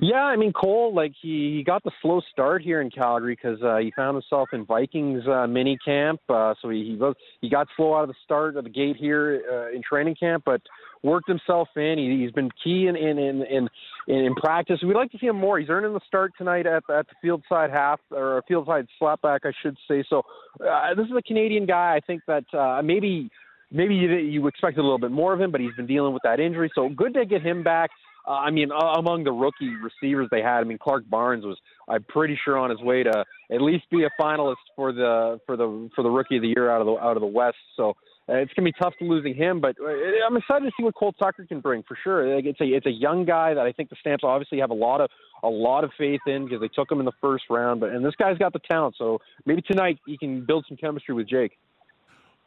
[0.00, 3.62] Yeah, I mean Cole, like he, he got the slow start here in Calgary because
[3.62, 6.20] uh, he found himself in Vikings uh, mini camp.
[6.28, 9.42] Uh, so he he, he got slow out of the start of the gate here
[9.52, 10.62] uh, in training camp, but
[11.02, 11.98] worked himself in.
[11.98, 13.68] He, he's been key in in in in,
[14.08, 14.80] in practice.
[14.82, 15.58] We'd like to see him more.
[15.58, 19.40] He's earning the start tonight at at the field side half or field side slotback,
[19.44, 20.04] I should say.
[20.08, 20.22] So
[20.66, 21.94] uh, this is a Canadian guy.
[21.96, 23.30] I think that uh, maybe
[23.70, 26.22] maybe you, you expected a little bit more of him, but he's been dealing with
[26.24, 26.70] that injury.
[26.74, 27.90] So good to get him back.
[28.26, 31.58] Uh, I mean, uh, among the rookie receivers they had, I mean, Clark Barnes was,
[31.88, 35.56] I'm pretty sure, on his way to at least be a finalist for the for
[35.56, 37.56] the for the rookie of the year out of the out of the West.
[37.76, 37.90] So
[38.28, 39.88] uh, it's gonna be tough to losing him, but uh,
[40.26, 42.38] I'm excited to see what Cole Tucker can bring for sure.
[42.38, 45.00] It's a it's a young guy that I think the Stamps obviously have a lot
[45.00, 45.10] of
[45.42, 47.80] a lot of faith in because they took him in the first round.
[47.80, 51.14] But and this guy's got the talent, so maybe tonight he can build some chemistry
[51.14, 51.58] with Jake.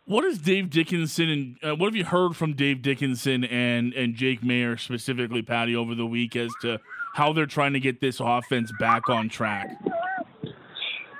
[0.07, 4.13] What is Dave Dickenson and uh, what have you heard from Dave Dickenson and and
[4.13, 6.79] Jake Maier specifically, Patty, over the week as to
[7.15, 9.81] how they're trying to get this offense back on track?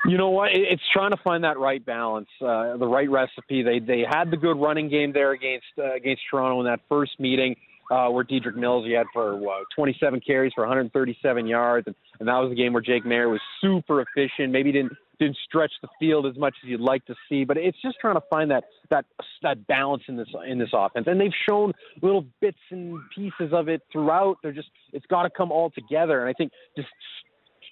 [0.08, 0.52] You know what?
[0.54, 3.64] It's trying to find that right balance, uh, the right recipe.
[3.64, 7.20] They they had the good running game there against uh, against Toronto in that first
[7.20, 7.56] meeting
[7.90, 12.28] uh, where Dedrick Mills he had for what, 27 carries for 137 yards, and, and
[12.28, 14.52] that was the game where Jake Maier was super efficient.
[14.52, 17.82] Maybe didn't didn't stretch the field as much as you'd like to see, but it's
[17.82, 19.06] just trying to find that that
[19.42, 21.08] that balance in this in this offense.
[21.08, 24.38] And they've shown little bits and pieces of it throughout.
[24.44, 26.22] They're just it's got to come all together.
[26.22, 26.90] And I think just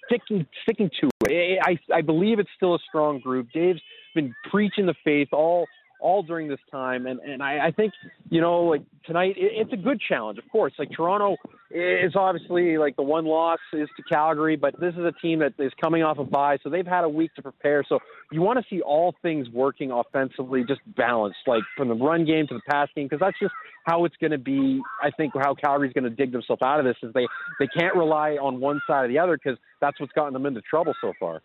[0.06, 1.58] sticking sticking to it.
[1.62, 3.48] I I believe it's still a strong group.
[3.52, 3.80] Dave's
[4.14, 5.66] been preaching the faith all
[6.04, 7.06] all during this time.
[7.06, 7.92] And and I, I think
[8.30, 10.38] you know like tonight it, it's a good challenge.
[10.38, 11.36] Of course, like Toronto
[11.70, 15.54] is obviously like the one loss is to Calgary, but this is a team that
[15.58, 17.82] is coming off a bye, so they've had a week to prepare.
[17.88, 17.98] So
[18.30, 22.46] you want to see all things working offensively, just balanced, like from the run game
[22.48, 23.54] to the pass game, because that's just
[23.86, 24.80] how it's going to be.
[25.02, 27.26] I think how Calgary's going to dig themselves out of this is they
[27.58, 30.60] they can't rely on one side or the other because that's what's gotten them into
[30.60, 31.40] trouble so far.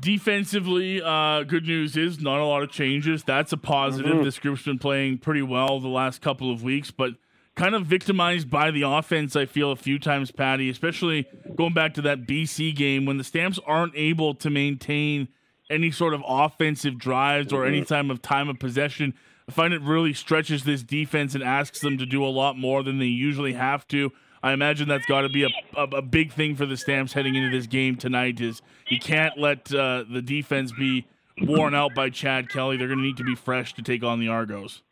[0.00, 3.24] Defensively, uh, good news is not a lot of changes.
[3.24, 4.14] That's a positive.
[4.14, 4.24] Mm-hmm.
[4.24, 7.14] This group's been playing pretty well the last couple of weeks, but
[7.56, 11.94] kind of victimized by the offense, I feel, a few times, Patty, especially going back
[11.94, 15.28] to that BC game when the Stamps aren't able to maintain
[15.68, 19.14] any sort of offensive drives or any time of time of possession.
[19.48, 22.84] I find it really stretches this defense and asks them to do a lot more
[22.84, 24.12] than they usually have to.
[24.42, 27.34] I imagine that's got to be a, a, a, big thing for the Stamps heading
[27.34, 28.40] into this game tonight.
[28.40, 31.06] Is you can't let uh, the defense be
[31.42, 32.76] worn out by Chad Kelly.
[32.76, 34.82] They're going to need to be fresh to take on the Argos.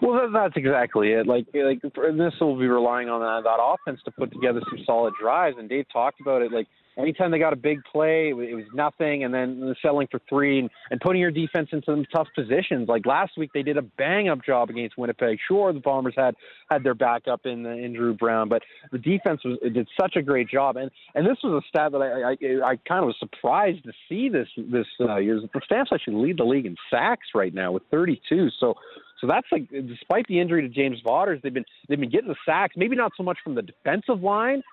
[0.00, 1.26] Well, that's exactly it.
[1.26, 5.14] Like, like this will be relying on that, that offense to put together some solid
[5.20, 5.56] drives.
[5.58, 6.52] And Dave talked about it.
[6.52, 6.66] Like,
[6.98, 10.70] anytime they got a big play, it was nothing, and then settling for three and,
[10.90, 12.88] and putting your defense in some tough positions.
[12.88, 15.38] Like last week, they did a bang up job against Winnipeg.
[15.46, 16.34] Sure, the Bombers had
[16.70, 20.48] had their backup in in Dru Brown, but the defense was did such a great
[20.48, 20.76] job.
[20.76, 23.92] And and this was a stat that I I, I kind of was surprised to
[24.08, 25.40] see this this uh, year.
[25.40, 28.50] The Stamps actually lead the league in sacks right now with 32.
[28.58, 28.74] So.
[29.20, 32.34] So that's like, despite the injury to James Vaughters, they've been they've been getting the
[32.44, 32.74] sacks.
[32.76, 34.64] Maybe not so much from the defensive line,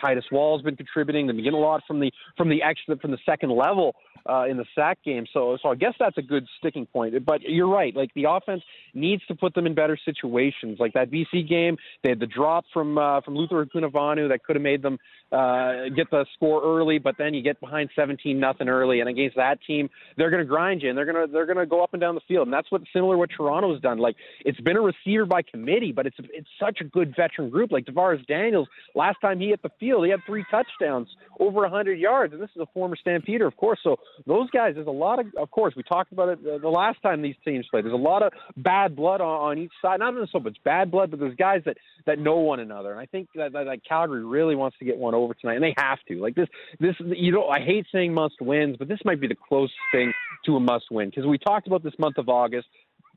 [0.00, 1.26] Titus Wall's been contributing.
[1.26, 3.94] They've been getting a lot from the from the extra from the second level
[4.28, 5.26] uh, in the sack game.
[5.32, 7.24] So so I guess that's a good sticking point.
[7.24, 7.94] But you're right.
[7.94, 8.62] Like the offense
[8.94, 10.78] needs to put them in better situations.
[10.80, 14.56] Like that BC game, they had the drop from uh, from Luther Hakunavanhu that could
[14.56, 14.98] have made them
[15.32, 19.36] uh, get the score early, but then you get behind 17 nothing early, and against
[19.36, 21.82] that team, they're going to grind you, and they're going to they're going to go
[21.82, 23.98] up and down the field, and that's what similar what Toronto's done.
[23.98, 27.72] Like it's been a receiver by committee, but it's it's such a good veteran group.
[27.72, 31.60] Like DaVaris Daniels, last time he he hit the field, he had three touchdowns, over
[31.60, 33.78] 100 yards, and this is a former Stampeder, of course.
[33.82, 36.68] So those guys, there's a lot of, of course, we talked about it uh, the
[36.68, 37.84] last time these teams played.
[37.84, 40.00] There's a lot of bad blood on, on each side.
[40.00, 41.76] Not so much bad blood, but there's guys that
[42.06, 44.98] that know one another, and I think that, that, that Calgary really wants to get
[44.98, 46.20] one over tonight, and they have to.
[46.20, 49.36] Like this, this, you know, I hate saying must wins, but this might be the
[49.36, 50.12] closest thing
[50.44, 52.66] to a must win because we talked about this month of August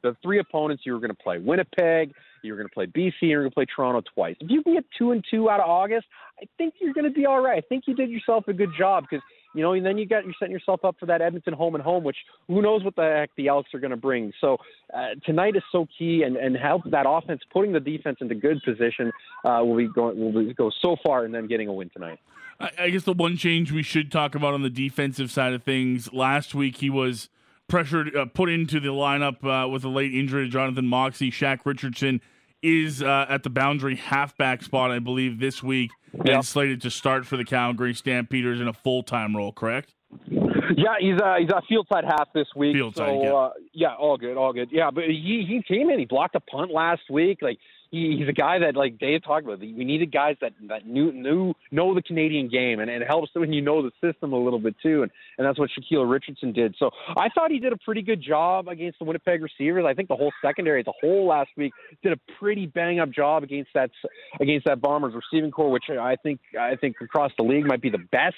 [0.04, 3.14] the three opponents you were going to play Winnipeg, you were going to play BC,
[3.22, 4.36] and you're going to play Toronto twice.
[4.40, 6.06] If you can get two and two out of August,
[6.42, 7.64] I think you're going to be all right.
[7.64, 9.24] I think you did yourself a good job because
[9.54, 11.84] you know, and then you got you're setting yourself up for that Edmonton home and
[11.84, 14.32] home, which who knows what the heck the Elks are going to bring.
[14.40, 14.58] So
[14.94, 18.62] uh, tonight is so key, and and help that offense putting the defense into good
[18.64, 19.12] position
[19.44, 22.20] uh, will be going will be, go so far, and then getting a win tonight.
[22.60, 26.12] I guess the one change we should talk about on the defensive side of things.
[26.12, 27.30] Last week he was
[27.68, 31.32] pressured, uh, put into the lineup uh, with a late injury to Jonathan Moxey.
[31.32, 32.22] Shaq Richardson
[32.62, 36.28] is uh, at the boundary halfback spot, I believe, this week, yep.
[36.28, 39.52] and slated to start for the Calgary Stampeders in a full time role.
[39.52, 39.94] Correct?
[40.30, 42.76] Yeah, he's uh, he's a field side half this week.
[42.76, 43.34] Field so, side, yeah.
[43.34, 44.70] Uh, yeah, all good, all good.
[44.72, 47.40] Yeah, but he he came in, he blocked a punt last week.
[47.42, 47.60] Like
[47.92, 49.60] he, he's a guy that like Dave talked about.
[49.60, 53.30] We needed guys that that knew knew know the Canadian game, and, and it helps
[53.34, 55.04] when you know the system a little bit too.
[55.04, 56.76] And and that's what Shaquille Richardson did.
[56.80, 59.86] So I thought he did a pretty good job against the Winnipeg receivers.
[59.88, 61.74] I think the whole secondary a whole last week
[62.04, 63.92] did a pretty bang up job against that
[64.40, 67.90] against that Bombers receiving core, which I think I think across the league might be
[67.90, 68.36] the best.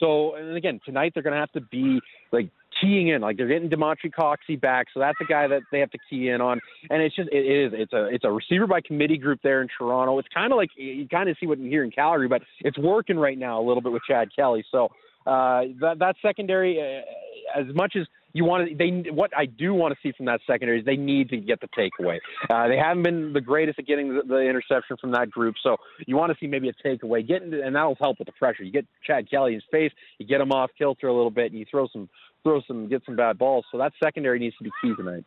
[0.00, 2.00] So, and again, tonight they're going to have to be
[2.32, 3.20] like keying in.
[3.20, 6.28] Like they're getting Damonte Coxie back, so that's a guy that they have to key
[6.28, 6.60] in on.
[6.90, 9.68] And it's just it is it's a it's a receiver by committee group there in
[9.76, 10.18] Toronto.
[10.18, 12.78] It's kind of like you kind of see what you hear in Calgary, but it's
[12.78, 14.64] working right now a little bit with Chad Kelly.
[14.70, 14.86] So
[15.26, 19.72] uh, that that secondary, uh, as much as you want to, they what I do
[19.72, 22.18] want to see from that secondary is they need to get the takeaway.
[22.50, 25.76] Uh, they haven't been the greatest at getting the, the interception from that group, so
[26.06, 28.62] you want to see maybe a takeaway, get into, and that'll help with the pressure.
[28.64, 31.52] You get Chad Kelly in his face, you get him off kilter a little bit,
[31.52, 32.08] and you throw some
[32.42, 33.64] throw some, get some bad balls.
[33.72, 35.24] So that secondary needs to be key tonight.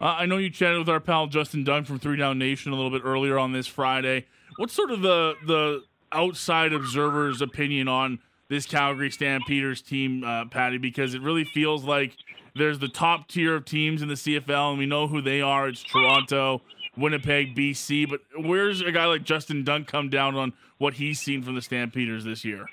[0.00, 2.74] Uh, I know you chatted with our pal Justin Dunk from Three Down Nation a
[2.74, 4.26] little bit earlier on this Friday.
[4.56, 10.78] What's sort of the the outside observer's opinion on this Calgary Stampeders team, uh, Patty?
[10.78, 12.16] Because it really feels like
[12.54, 15.68] there's the top tier of teams in the CFL, and we know who they are.
[15.68, 16.62] It's Toronto,
[16.96, 18.08] Winnipeg, BC.
[18.08, 21.62] But where's a guy like Justin Dunk come down on what he's seen from the
[21.62, 22.66] Stampeders this year?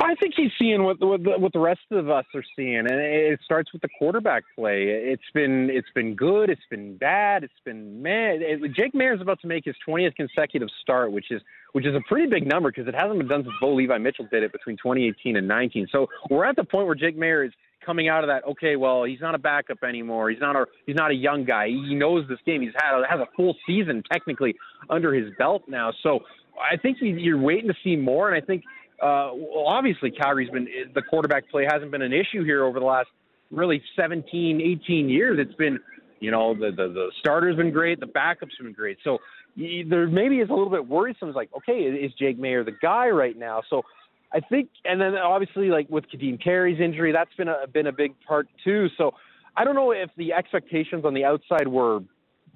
[0.00, 2.90] I think he's seeing what what the, what the rest of us are seeing, and
[2.90, 4.84] it starts with the quarterback play.
[4.84, 8.40] It's been it's been good, it's been bad, it's been mad.
[8.74, 11.40] Jake Maier is about to make his 20th consecutive start, which is
[11.72, 14.26] which is a pretty big number because it hasn't been done since Bo Levi Mitchell
[14.30, 15.88] did it between 2018 and 19.
[15.90, 17.52] So we're at the point where Jake Maier is
[17.84, 18.44] coming out of that.
[18.50, 20.30] Okay, well he's not a backup anymore.
[20.30, 21.68] He's not a he's not a young guy.
[21.68, 22.62] He knows this game.
[22.62, 24.54] He's had has a full season technically
[24.90, 25.92] under his belt now.
[26.02, 26.20] So
[26.58, 28.62] I think you're waiting to see more, and I think
[29.02, 32.86] uh, well, obviously Calgary's been the quarterback play hasn't been an issue here over the
[32.86, 33.08] last
[33.50, 35.38] really 17, 18 years.
[35.40, 35.78] It's been,
[36.20, 38.98] you know, the the, the starter's been great, the backups been great.
[39.02, 39.18] So
[39.56, 41.28] there maybe is a little bit worrisome.
[41.28, 43.62] It's like, okay, is Jake Maier the guy right now?
[43.68, 43.82] So
[44.34, 47.92] I think, and then obviously like with Ka'Deem Carey's injury, that's been a been a
[47.92, 48.88] big part too.
[48.96, 49.12] So
[49.56, 52.00] I don't know if the expectations on the outside were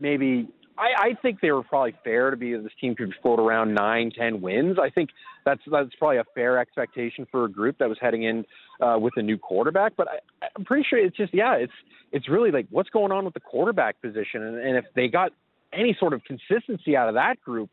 [0.00, 3.74] maybe I, I think they were probably fair to be this team could float around
[3.74, 4.78] nine, ten wins.
[4.80, 5.10] I think
[5.44, 8.44] that's that's probably a fair expectation for a group that was heading in
[8.80, 9.92] uh, with a new quarterback.
[9.96, 11.72] But I, I'm pretty sure it's just yeah, it's
[12.12, 15.32] it's really like what's going on with the quarterback position, and, and if they got
[15.72, 17.70] any sort of consistency out of that group,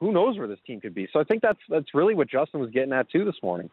[0.00, 1.08] who knows where this team could be.
[1.12, 3.70] So I think that's that's really what Justin was getting at too this morning.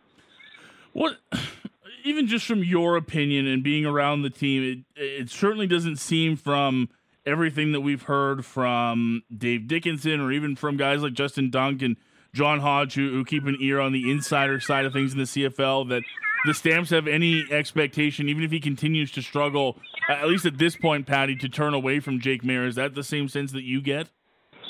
[0.93, 1.17] What
[2.03, 6.35] even just from your opinion and being around the team, it, it certainly doesn't seem
[6.35, 6.89] from
[7.25, 11.97] everything that we've heard from Dave Dickenson or even from guys like Justin Dunk and
[12.33, 15.23] John Hodge who, who keep an ear on the insider side of things in the
[15.23, 16.03] CFL that
[16.45, 20.75] the Stamps have any expectation, even if he continues to struggle, at least at this
[20.75, 22.67] point, Patty, to turn away from Jake Maier.
[22.67, 24.09] Is that the same sense that you get?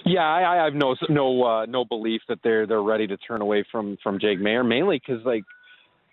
[0.05, 3.41] Yeah, I, I have no no uh, no belief that they're they're ready to turn
[3.41, 5.43] away from from Jake Maier mainly because like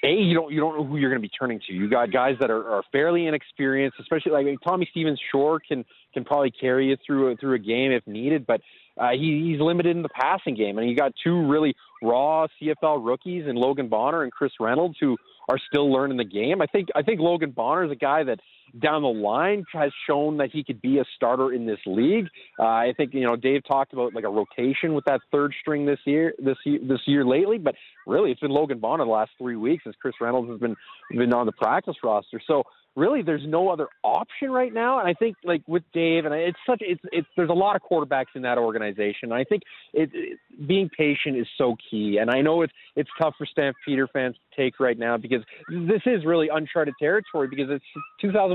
[0.02, 1.72] a you don't you don't know who you're going to be turning to.
[1.72, 5.20] You got guys that are, are fairly inexperienced, especially like Tommy Stevens.
[5.30, 8.60] Sure, can can probably carry you through a, through a game if needed, but
[8.98, 13.04] uh, he, he's limited in the passing game, and you got two really raw CFL
[13.04, 15.16] rookies and Logan Bonner and Chris Reynolds who
[15.48, 16.60] are still learning the game.
[16.60, 18.40] I think I think Logan Bonner is a guy that
[18.80, 22.26] down the line has shown that he could be a starter in this league.
[22.58, 25.86] Uh, I think you know Dave talked about like a rotation with that third string
[25.86, 27.74] this year, this year, this year lately, but
[28.06, 30.76] really it's been Logan Bonner the last three weeks as Chris Reynolds has been
[31.10, 32.40] been on the practice roster.
[32.46, 32.64] So
[32.96, 34.98] really there's no other option right now.
[34.98, 37.82] And I think like with Dave, and it's such it's it's there's a lot of
[37.82, 39.32] quarterbacks in that organization.
[39.32, 39.62] And I think
[39.92, 42.18] it, it being patient is so key.
[42.20, 46.02] And I know it's it's tough for Stampeder fans to take right now because this
[46.06, 47.48] is really uncharted territory.
[47.48, 47.84] Because it's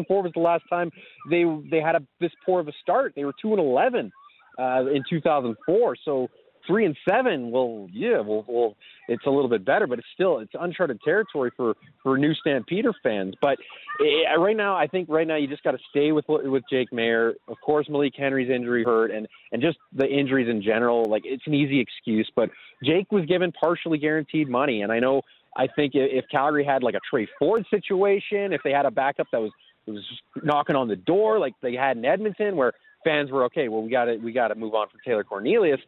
[0.07, 0.91] 2004 was the last time
[1.29, 3.13] they they had a this poor of a start.
[3.15, 4.11] They were two and 11
[4.59, 5.95] uh, in 2004.
[6.03, 6.29] So
[6.67, 8.75] three and seven, well, yeah, well, well,
[9.07, 12.93] it's a little bit better, but it's still it's uncharted territory for for new Stampeder
[13.01, 13.35] fans.
[13.41, 13.57] But
[14.01, 16.91] eh, right now, I think right now you just got to stay with with Jake
[16.91, 17.33] Maier.
[17.47, 21.05] Of course, Malik Henry's injury hurt, and and just the injuries in general.
[21.05, 22.49] Like it's an easy excuse, but
[22.83, 25.21] Jake was given partially guaranteed money, and I know.
[25.59, 29.25] I think if Calgary had like a Tre Ford situation, if they had a backup
[29.31, 29.49] that was
[29.91, 30.05] was
[30.43, 32.73] knocking on the door like they had in Edmonton, where
[33.03, 33.67] fans were okay.
[33.69, 35.79] Well, we got to we got to move on from Taylor Cornelius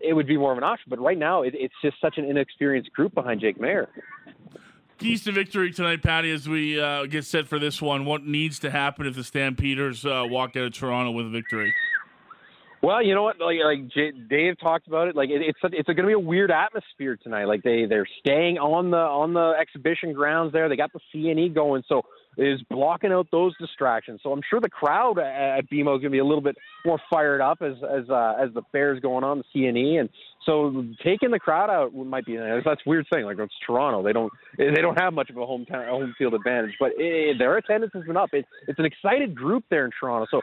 [0.00, 0.86] it would be more of an option.
[0.88, 3.86] But right now, it, it's just such an inexperienced group behind Jake Maier.
[4.98, 8.04] Keys to victory tonight, Patty, as we uh, get set for this one.
[8.04, 11.74] What needs to happen if the Stampeders uh, walk out of Toronto with a victory?
[12.80, 13.40] Well, you know what?
[13.40, 15.16] Like, like J- Dave talked about it.
[15.16, 17.46] Like it, it's a, it's going to be a weird atmosphere tonight.
[17.46, 20.68] Like they they're staying on the on the exhibition grounds there.
[20.68, 22.02] They got the CNE going, so
[22.36, 24.20] is blocking out those distractions.
[24.22, 27.00] So I'm sure the crowd at BMO is going to be a little bit more
[27.10, 30.08] fired up as as uh, as the fair's going on the CNE, and
[30.46, 33.24] so taking the crowd out might be that's a weird thing.
[33.24, 36.74] Like it's Toronto, they don't they don't have much of a home home field advantage,
[36.78, 38.30] but it, their attendance has been up.
[38.32, 40.26] It's it's an excited group there in Toronto.
[40.30, 40.40] So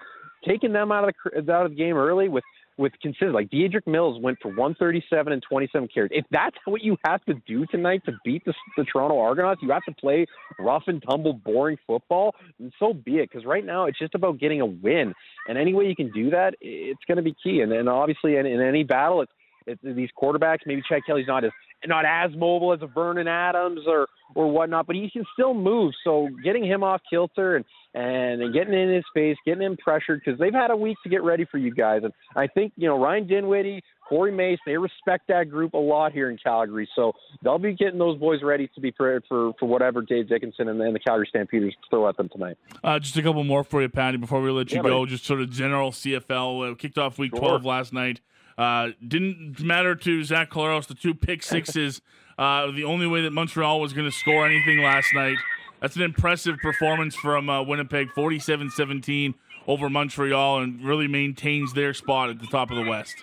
[0.48, 1.16] taking them out of
[1.46, 2.44] the out of the game early with
[2.78, 6.12] with consider like Dedrick Mills went for 137 and 27 carries.
[6.14, 9.72] If that's what you have to do tonight to beat the, the Toronto Argonauts, you
[9.72, 10.26] have to play
[10.60, 12.36] rough and tumble, boring football.
[12.60, 13.30] And so be it.
[13.32, 15.14] Because right now it's just about getting a win,
[15.48, 17.62] and any way you can do that, it's going to be key.
[17.62, 19.32] And then obviously in, in any battle, it's
[19.68, 20.60] it's these quarterbacks.
[20.66, 21.52] Maybe Chad Kelly's not as
[21.88, 25.94] not as mobile as a Vernon Adams or or whatnot, but he can still move.
[26.04, 30.40] So getting him off kilter and and getting in his face, getting him pressured because
[30.40, 32.02] they've had a week to get ready for you guys.
[32.04, 36.14] And I think you know Ryan Dinwiddie, Corey Mace, they respect that group a lot
[36.14, 36.88] here in Calgary.
[36.96, 37.12] So
[37.44, 40.80] they'll be getting those boys ready to be prepared for for whatever Dave Dickenson and,
[40.82, 42.58] and the Calgary Stampeders throw at them tonight.
[42.84, 45.00] Uh, just a couple more for you, Patty, before we let you Yeah, go.
[45.02, 45.12] buddy.
[45.12, 47.40] Just sort of general CFL uh, kicked off week Sure.
[47.60, 48.22] 12 last night.
[48.58, 52.02] Uh, didn't matter to Zach Collaros, the two pick sixes.
[52.38, 55.38] Uh, the only way that Montreal was going to score anything last night.
[55.82, 59.34] That's an impressive performance from uh, Winnipeg, 47 17
[59.68, 63.16] over Montreal, and really maintains their spot at the top of the West.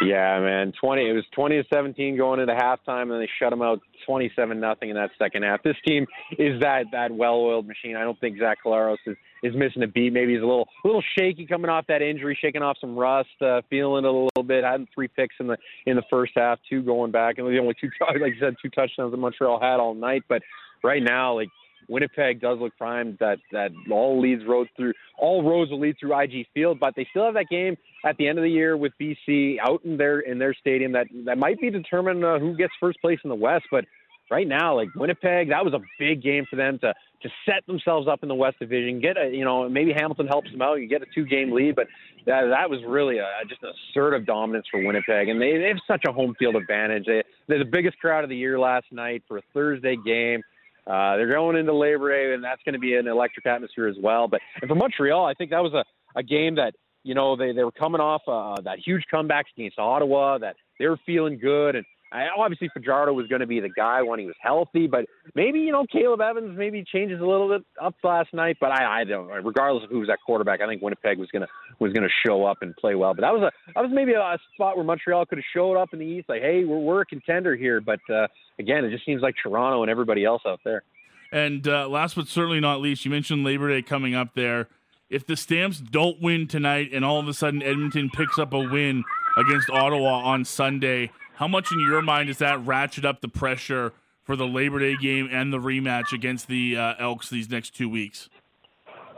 [0.00, 0.72] Yeah, man.
[0.80, 1.08] Twenty.
[1.08, 4.90] It was twenty to seventeen going into halftime, and they shut them out twenty-seven nothing
[4.90, 5.62] in that second half.
[5.62, 6.06] This team
[6.38, 7.96] is that that well-oiled machine.
[7.96, 10.12] I don't think Zach Collaros is is missing a beat.
[10.12, 13.62] Maybe he's a little little shaky coming off that injury, shaking off some rust, uh,
[13.70, 14.64] feeling it a little bit.
[14.64, 17.74] Had three picks in the in the first half, two going back, and the only
[17.80, 20.22] two like you said, two touchdowns that Montreal had all night.
[20.28, 20.42] But
[20.82, 21.48] right now, like
[21.88, 26.18] Winnipeg does look primed that that all leads road through all roads will lead through
[26.18, 28.92] IG Field, but they still have that game at the end of the year with
[29.00, 32.72] BC out in their in their stadium that that might be determine uh, who gets
[32.78, 33.64] first place in the West.
[33.70, 33.86] But
[34.30, 38.06] right now, like Winnipeg, that was a big game for them to to set themselves
[38.06, 39.00] up in the West Division.
[39.00, 40.74] Get a you know maybe Hamilton helps them out.
[40.74, 41.86] You get a two game lead, but
[42.26, 45.78] that that was really a just an assertive dominance for Winnipeg, and they, they have
[45.86, 47.06] such a home field advantage.
[47.06, 50.42] They they're the biggest crowd of the year last night for a Thursday game.
[50.86, 53.96] Uh, they're going into Labor Day, and that's going to be an electric atmosphere as
[54.00, 54.26] well.
[54.26, 55.84] But and for Montreal, I think that was a,
[56.18, 59.78] a game that you know they, they were coming off uh, that huge comeback against
[59.78, 63.68] Ottawa, that they were feeling good, and I, obviously Fajardo was going to be the
[63.68, 64.86] guy when he was healthy.
[64.86, 68.56] But maybe you know Caleb Evans maybe changes a little bit up last night.
[68.60, 69.28] But I, I don't.
[69.28, 71.48] Regardless of who was at quarterback, I think Winnipeg was going to
[71.78, 73.14] was to show up and play well.
[73.14, 75.92] But that was a that was maybe a spot where Montreal could have showed up
[75.92, 77.80] in the East, like hey, we're we're a contender here.
[77.80, 78.26] But uh,
[78.58, 80.82] again, it just seems like Toronto and everybody else out there.
[81.30, 84.68] And uh, last but certainly not least, you mentioned Labor Day coming up there.
[85.10, 88.58] If the Stamps don't win tonight and all of a sudden Edmonton picks up a
[88.58, 89.04] win
[89.38, 93.92] against Ottawa on Sunday, how much in your mind does that ratchet up the pressure
[94.24, 97.88] for the Labor Day game and the rematch against the uh, Elks these next two
[97.88, 98.28] weeks?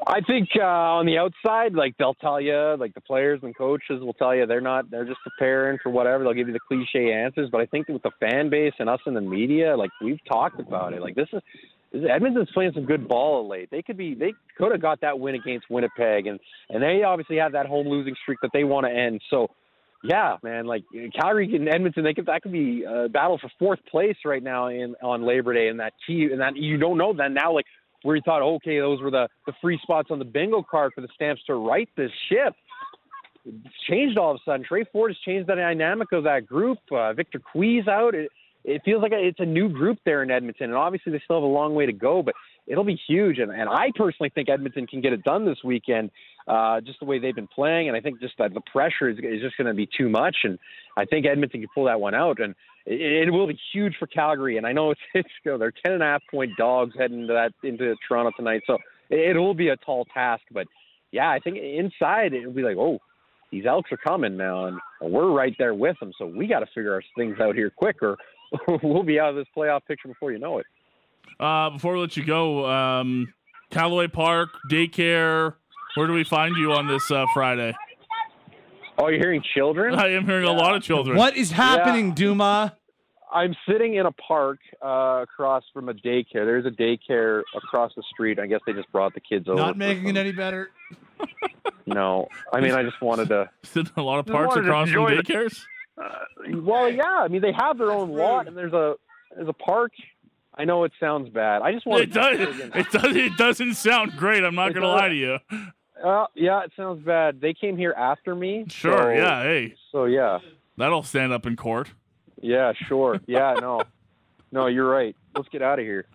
[0.06, 4.02] I think uh, on the outside, like they'll tell you, like the players and coaches
[4.02, 6.22] will tell you they're not, they're just preparing for whatever.
[6.22, 7.48] They'll give you the cliche answers.
[7.50, 10.60] But I think with the fan base and us in the media, like we've talked
[10.60, 11.40] about it, like this is,
[12.08, 13.70] Edmonton's playing some good ball late.
[13.70, 17.38] They could be, they could have got that win against Winnipeg, and and they obviously
[17.38, 19.22] have that home losing streak that they want to end.
[19.30, 19.50] So.
[20.02, 20.66] Yeah, man.
[20.66, 20.84] Like
[21.14, 24.68] Calgary and Edmonton, they could that could be a battle for fourth place right now
[24.68, 27.52] in on Labor Day, and that key, and that you don't know then now.
[27.52, 27.66] Like
[28.02, 31.00] where you thought, okay, those were the, the free spots on the bingo card for
[31.00, 32.54] the Stamps to right this ship.
[33.44, 34.64] It's changed all of a sudden.
[34.66, 36.78] Tre Ford has changed the dynamic of that group.
[36.90, 38.14] Uh, Victor Quee's out.
[38.14, 38.30] It,
[38.64, 41.42] it feels like it's a new group there in Edmonton, and obviously they still have
[41.42, 42.34] a long way to go, but
[42.66, 43.38] it'll be huge.
[43.38, 46.10] And, and I personally think Edmonton can get it done this weekend,
[46.46, 47.88] uh, just the way they've been playing.
[47.88, 50.36] And I think just that the pressure is, is just going to be too much.
[50.44, 50.58] And
[50.96, 52.40] I think Edmonton can pull that one out.
[52.40, 52.54] And
[52.86, 54.56] it, it will be huge for Calgary.
[54.56, 57.22] And I know it's, it's you know, they're ten and a half point dogs heading
[57.22, 60.42] into that into Toronto tonight, so it, it will be a tall task.
[60.52, 60.66] But
[61.12, 62.98] yeah, I think inside it'll be like, oh,
[63.50, 66.12] these Elks are coming now, and we're right there with them.
[66.18, 68.16] So we got to figure our things out here quicker.
[68.82, 70.66] we'll be out of this playoff picture before you know it.
[71.38, 73.32] Uh, before we let you go, um,
[73.70, 75.54] Callaway Park daycare.
[75.94, 77.74] Where do we find you on this uh, Friday?
[78.98, 79.94] Oh, you're hearing children?
[79.94, 80.52] I am hearing yeah.
[80.52, 81.16] a lot of children.
[81.16, 82.14] What is happening, yeah.
[82.14, 82.70] Dumas?
[83.32, 86.44] I'm sitting in a park uh, across from a daycare.
[86.44, 88.38] There's a daycare across the street.
[88.38, 89.56] I guess they just brought the kids over.
[89.56, 90.70] Not making it any better.
[91.86, 93.48] no, I mean I just wanted to.
[93.62, 95.60] Sitting a lot of parks across from daycares.
[95.96, 96.08] Uh,
[96.62, 97.04] well, yeah.
[97.04, 98.96] I mean they have their own lot, and there's a
[99.34, 99.92] there's a park.
[100.54, 101.62] I know it sounds bad.
[101.62, 102.02] I just want.
[102.02, 102.38] It does.
[102.74, 103.16] It does.
[103.16, 104.44] It doesn't sound great.
[104.44, 105.38] I'm not going to lie to you.
[106.02, 107.40] Uh, yeah, it sounds bad.
[107.40, 108.64] They came here after me.
[108.68, 108.92] Sure.
[108.92, 109.42] So, yeah.
[109.42, 109.74] Hey.
[109.92, 110.38] So yeah.
[110.76, 111.90] That'll stand up in court.
[112.40, 112.72] Yeah.
[112.88, 113.20] Sure.
[113.26, 113.54] Yeah.
[113.60, 113.82] No.
[114.50, 115.14] no, you're right.
[115.36, 116.06] Let's get out of here.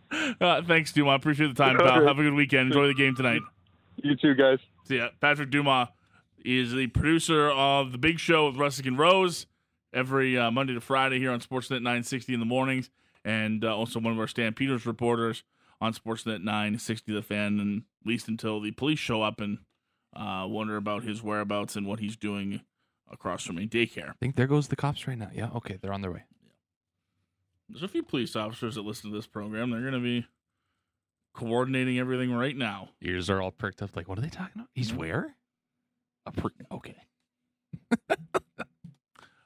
[0.42, 1.12] Uh, thanks, Dumas.
[1.12, 2.06] I appreciate the time, pal.
[2.06, 2.68] Have a good weekend.
[2.68, 3.42] Enjoy the game tonight.
[3.98, 4.60] You too, guys.
[4.84, 5.10] See ya.
[5.22, 5.88] Patrick Dumas
[6.44, 9.46] is the producer of The Big Show with Russick and Rose
[9.94, 12.90] every uh, Monday to Friday here on Sportsnet 960 in the mornings,
[13.26, 15.44] and uh, also one of our Stampeders reporters
[15.82, 19.58] on Sportsnet 960 The Fan, and at least until the police show up and
[20.16, 22.62] uh, wonder about his whereabouts and what he's doing
[23.12, 24.12] across from a daycare.
[24.12, 25.30] I think there goes the cops right now.
[25.34, 26.24] Yeah, okay, they're on their way.
[27.68, 29.72] There's a few police officers that listen to this program.
[29.72, 30.28] They're going to be
[31.34, 32.90] coordinating everything right now.
[33.02, 33.96] Ears are all pricked up.
[33.96, 34.68] Like, what are they talking about?
[34.74, 35.36] He's where?
[36.28, 36.32] A
[36.72, 36.96] okay.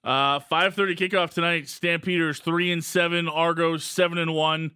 [0.04, 1.68] uh, five thirty kickoff tonight.
[1.68, 3.28] Stampeders three and seven.
[3.28, 4.72] Argos seven and one.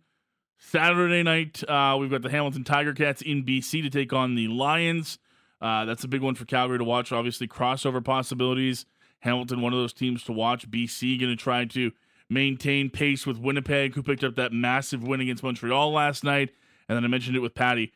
[0.65, 4.47] Saturday night, uh, we've got the Hamilton Tiger Cats in BC to take on the
[4.47, 5.19] Lions.
[5.61, 7.11] Uh, that's a big one for Calgary to watch.
[7.11, 8.85] Obviously, crossover possibilities.
[9.19, 10.69] Hamilton, one of those teams to watch.
[10.69, 11.91] BC going to try to
[12.29, 16.51] maintain pace with Winnipeg, who picked up that massive win against Montreal last night.
[16.87, 17.93] And then I mentioned it with Patty.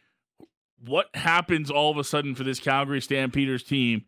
[0.85, 4.05] What happens all of a sudden for this Calgary Stampeders team?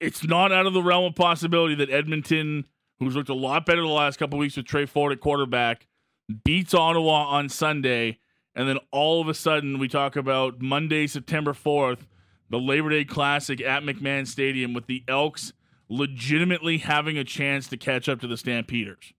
[0.00, 2.66] It's not out of the realm of possibility that Edmonton,
[2.98, 5.86] who's looked a lot better the last couple weeks with Tre Ford at quarterback,
[6.44, 8.18] beats Ottawa on Sunday.
[8.54, 12.00] And then all of a sudden, we talk about Monday, September 4th,
[12.50, 15.52] the Labor Day Classic at McMahon Stadium with the Elks
[15.88, 19.12] legitimately having a chance to catch up to the Stampeders.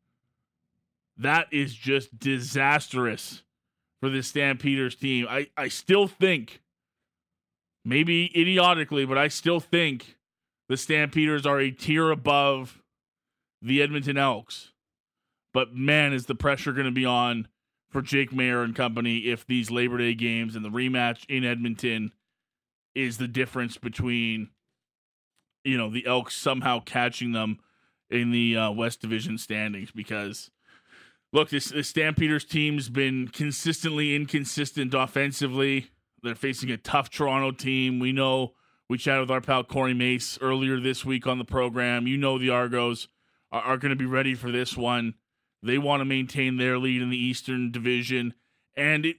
[1.18, 3.44] That is just disastrous
[4.00, 5.26] for this Stampeders team.
[5.30, 6.62] I, I still think,
[7.84, 10.17] maybe idiotically, but I still think
[10.70, 12.82] the Stampeders are a tier above
[13.62, 14.74] the Edmonton Elks.
[15.54, 17.48] But man, is the pressure going to be on
[17.90, 22.12] for Jake Maier and company if these Labor Day games and the rematch in Edmonton
[22.94, 24.50] is the difference between,
[25.64, 27.60] you know, the Elks somehow catching them
[28.10, 30.52] in the uh, West Division standings because
[31.32, 35.90] look, this, this Stampeders team's been consistently inconsistent offensively.
[36.24, 38.00] They're facing a tough Toronto team.
[38.00, 38.54] We know
[38.90, 42.08] we chatted with our pal Corey Mace earlier this week on the program.
[42.08, 43.08] You know the Argos
[43.52, 45.16] are, are going to be ready for this one.
[45.64, 48.34] They want to maintain their lead in the Eastern Division,
[48.76, 49.18] and it.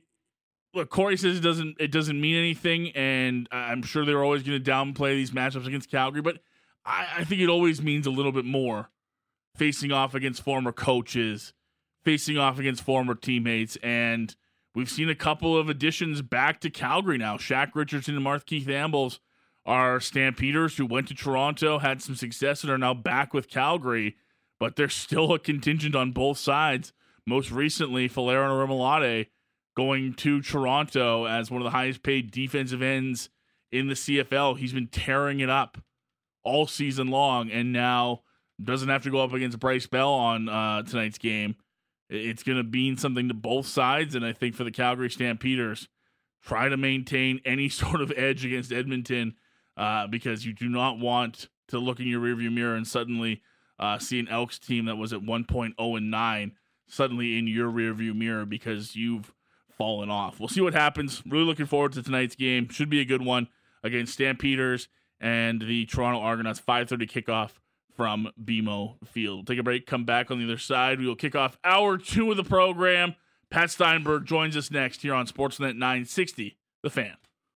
[0.75, 4.63] Look, Corey says it doesn't it doesn't mean anything, and I'm sure they're always going
[4.63, 6.39] to downplay these matchups against Calgary, but
[6.85, 8.91] I, I think it always means a little bit more
[9.57, 11.53] facing off against former coaches
[12.09, 13.77] facing off against former teammates.
[13.83, 14.35] And
[14.75, 17.37] we've seen a couple of additions back to Calgary now.
[17.37, 19.21] Shaq Richardson and MarKeith Ambles
[19.69, 24.17] are Stampeders who went to Toronto, had some success, and are now back with Calgary.
[24.59, 26.95] But there's still a contingent on both sides.
[27.27, 29.27] Most recently, Folarin Orimolade
[29.77, 33.29] going to Toronto as one of the highest paid defensive ends
[33.71, 34.59] in the CFL.
[34.59, 35.77] He's been tearing it up
[36.43, 38.23] all season long, and now
[38.65, 41.57] doesn't have to go up against Bryce Bell on uh, tonight's game.
[42.09, 45.89] It's going to mean something to both sides, and I think for the Calgary Stampeders,
[46.43, 49.35] try to maintain any sort of edge against Edmonton
[49.79, 53.43] uh, because you do not want to look in your rearview mirror and suddenly
[53.79, 56.53] uh, see an Elks team that was at 1.0 and 9
[56.89, 59.33] suddenly in your rearview mirror because you've
[59.77, 60.41] fallen off.
[60.41, 61.23] We'll see what happens.
[61.27, 62.69] Really looking forward to tonight's game.
[62.69, 63.49] Should be a good one
[63.85, 64.89] against Stampeders
[65.21, 66.61] and the Toronto Argonauts.
[66.61, 67.53] 5:30 kickoff
[67.97, 69.47] from BMO Field.
[69.47, 70.99] Take a break, come back on the other side.
[70.99, 73.15] We will kick off hour two of the program.
[73.51, 77.17] Pat Steinberg joins us next here on Sportsnet 960, The Fan.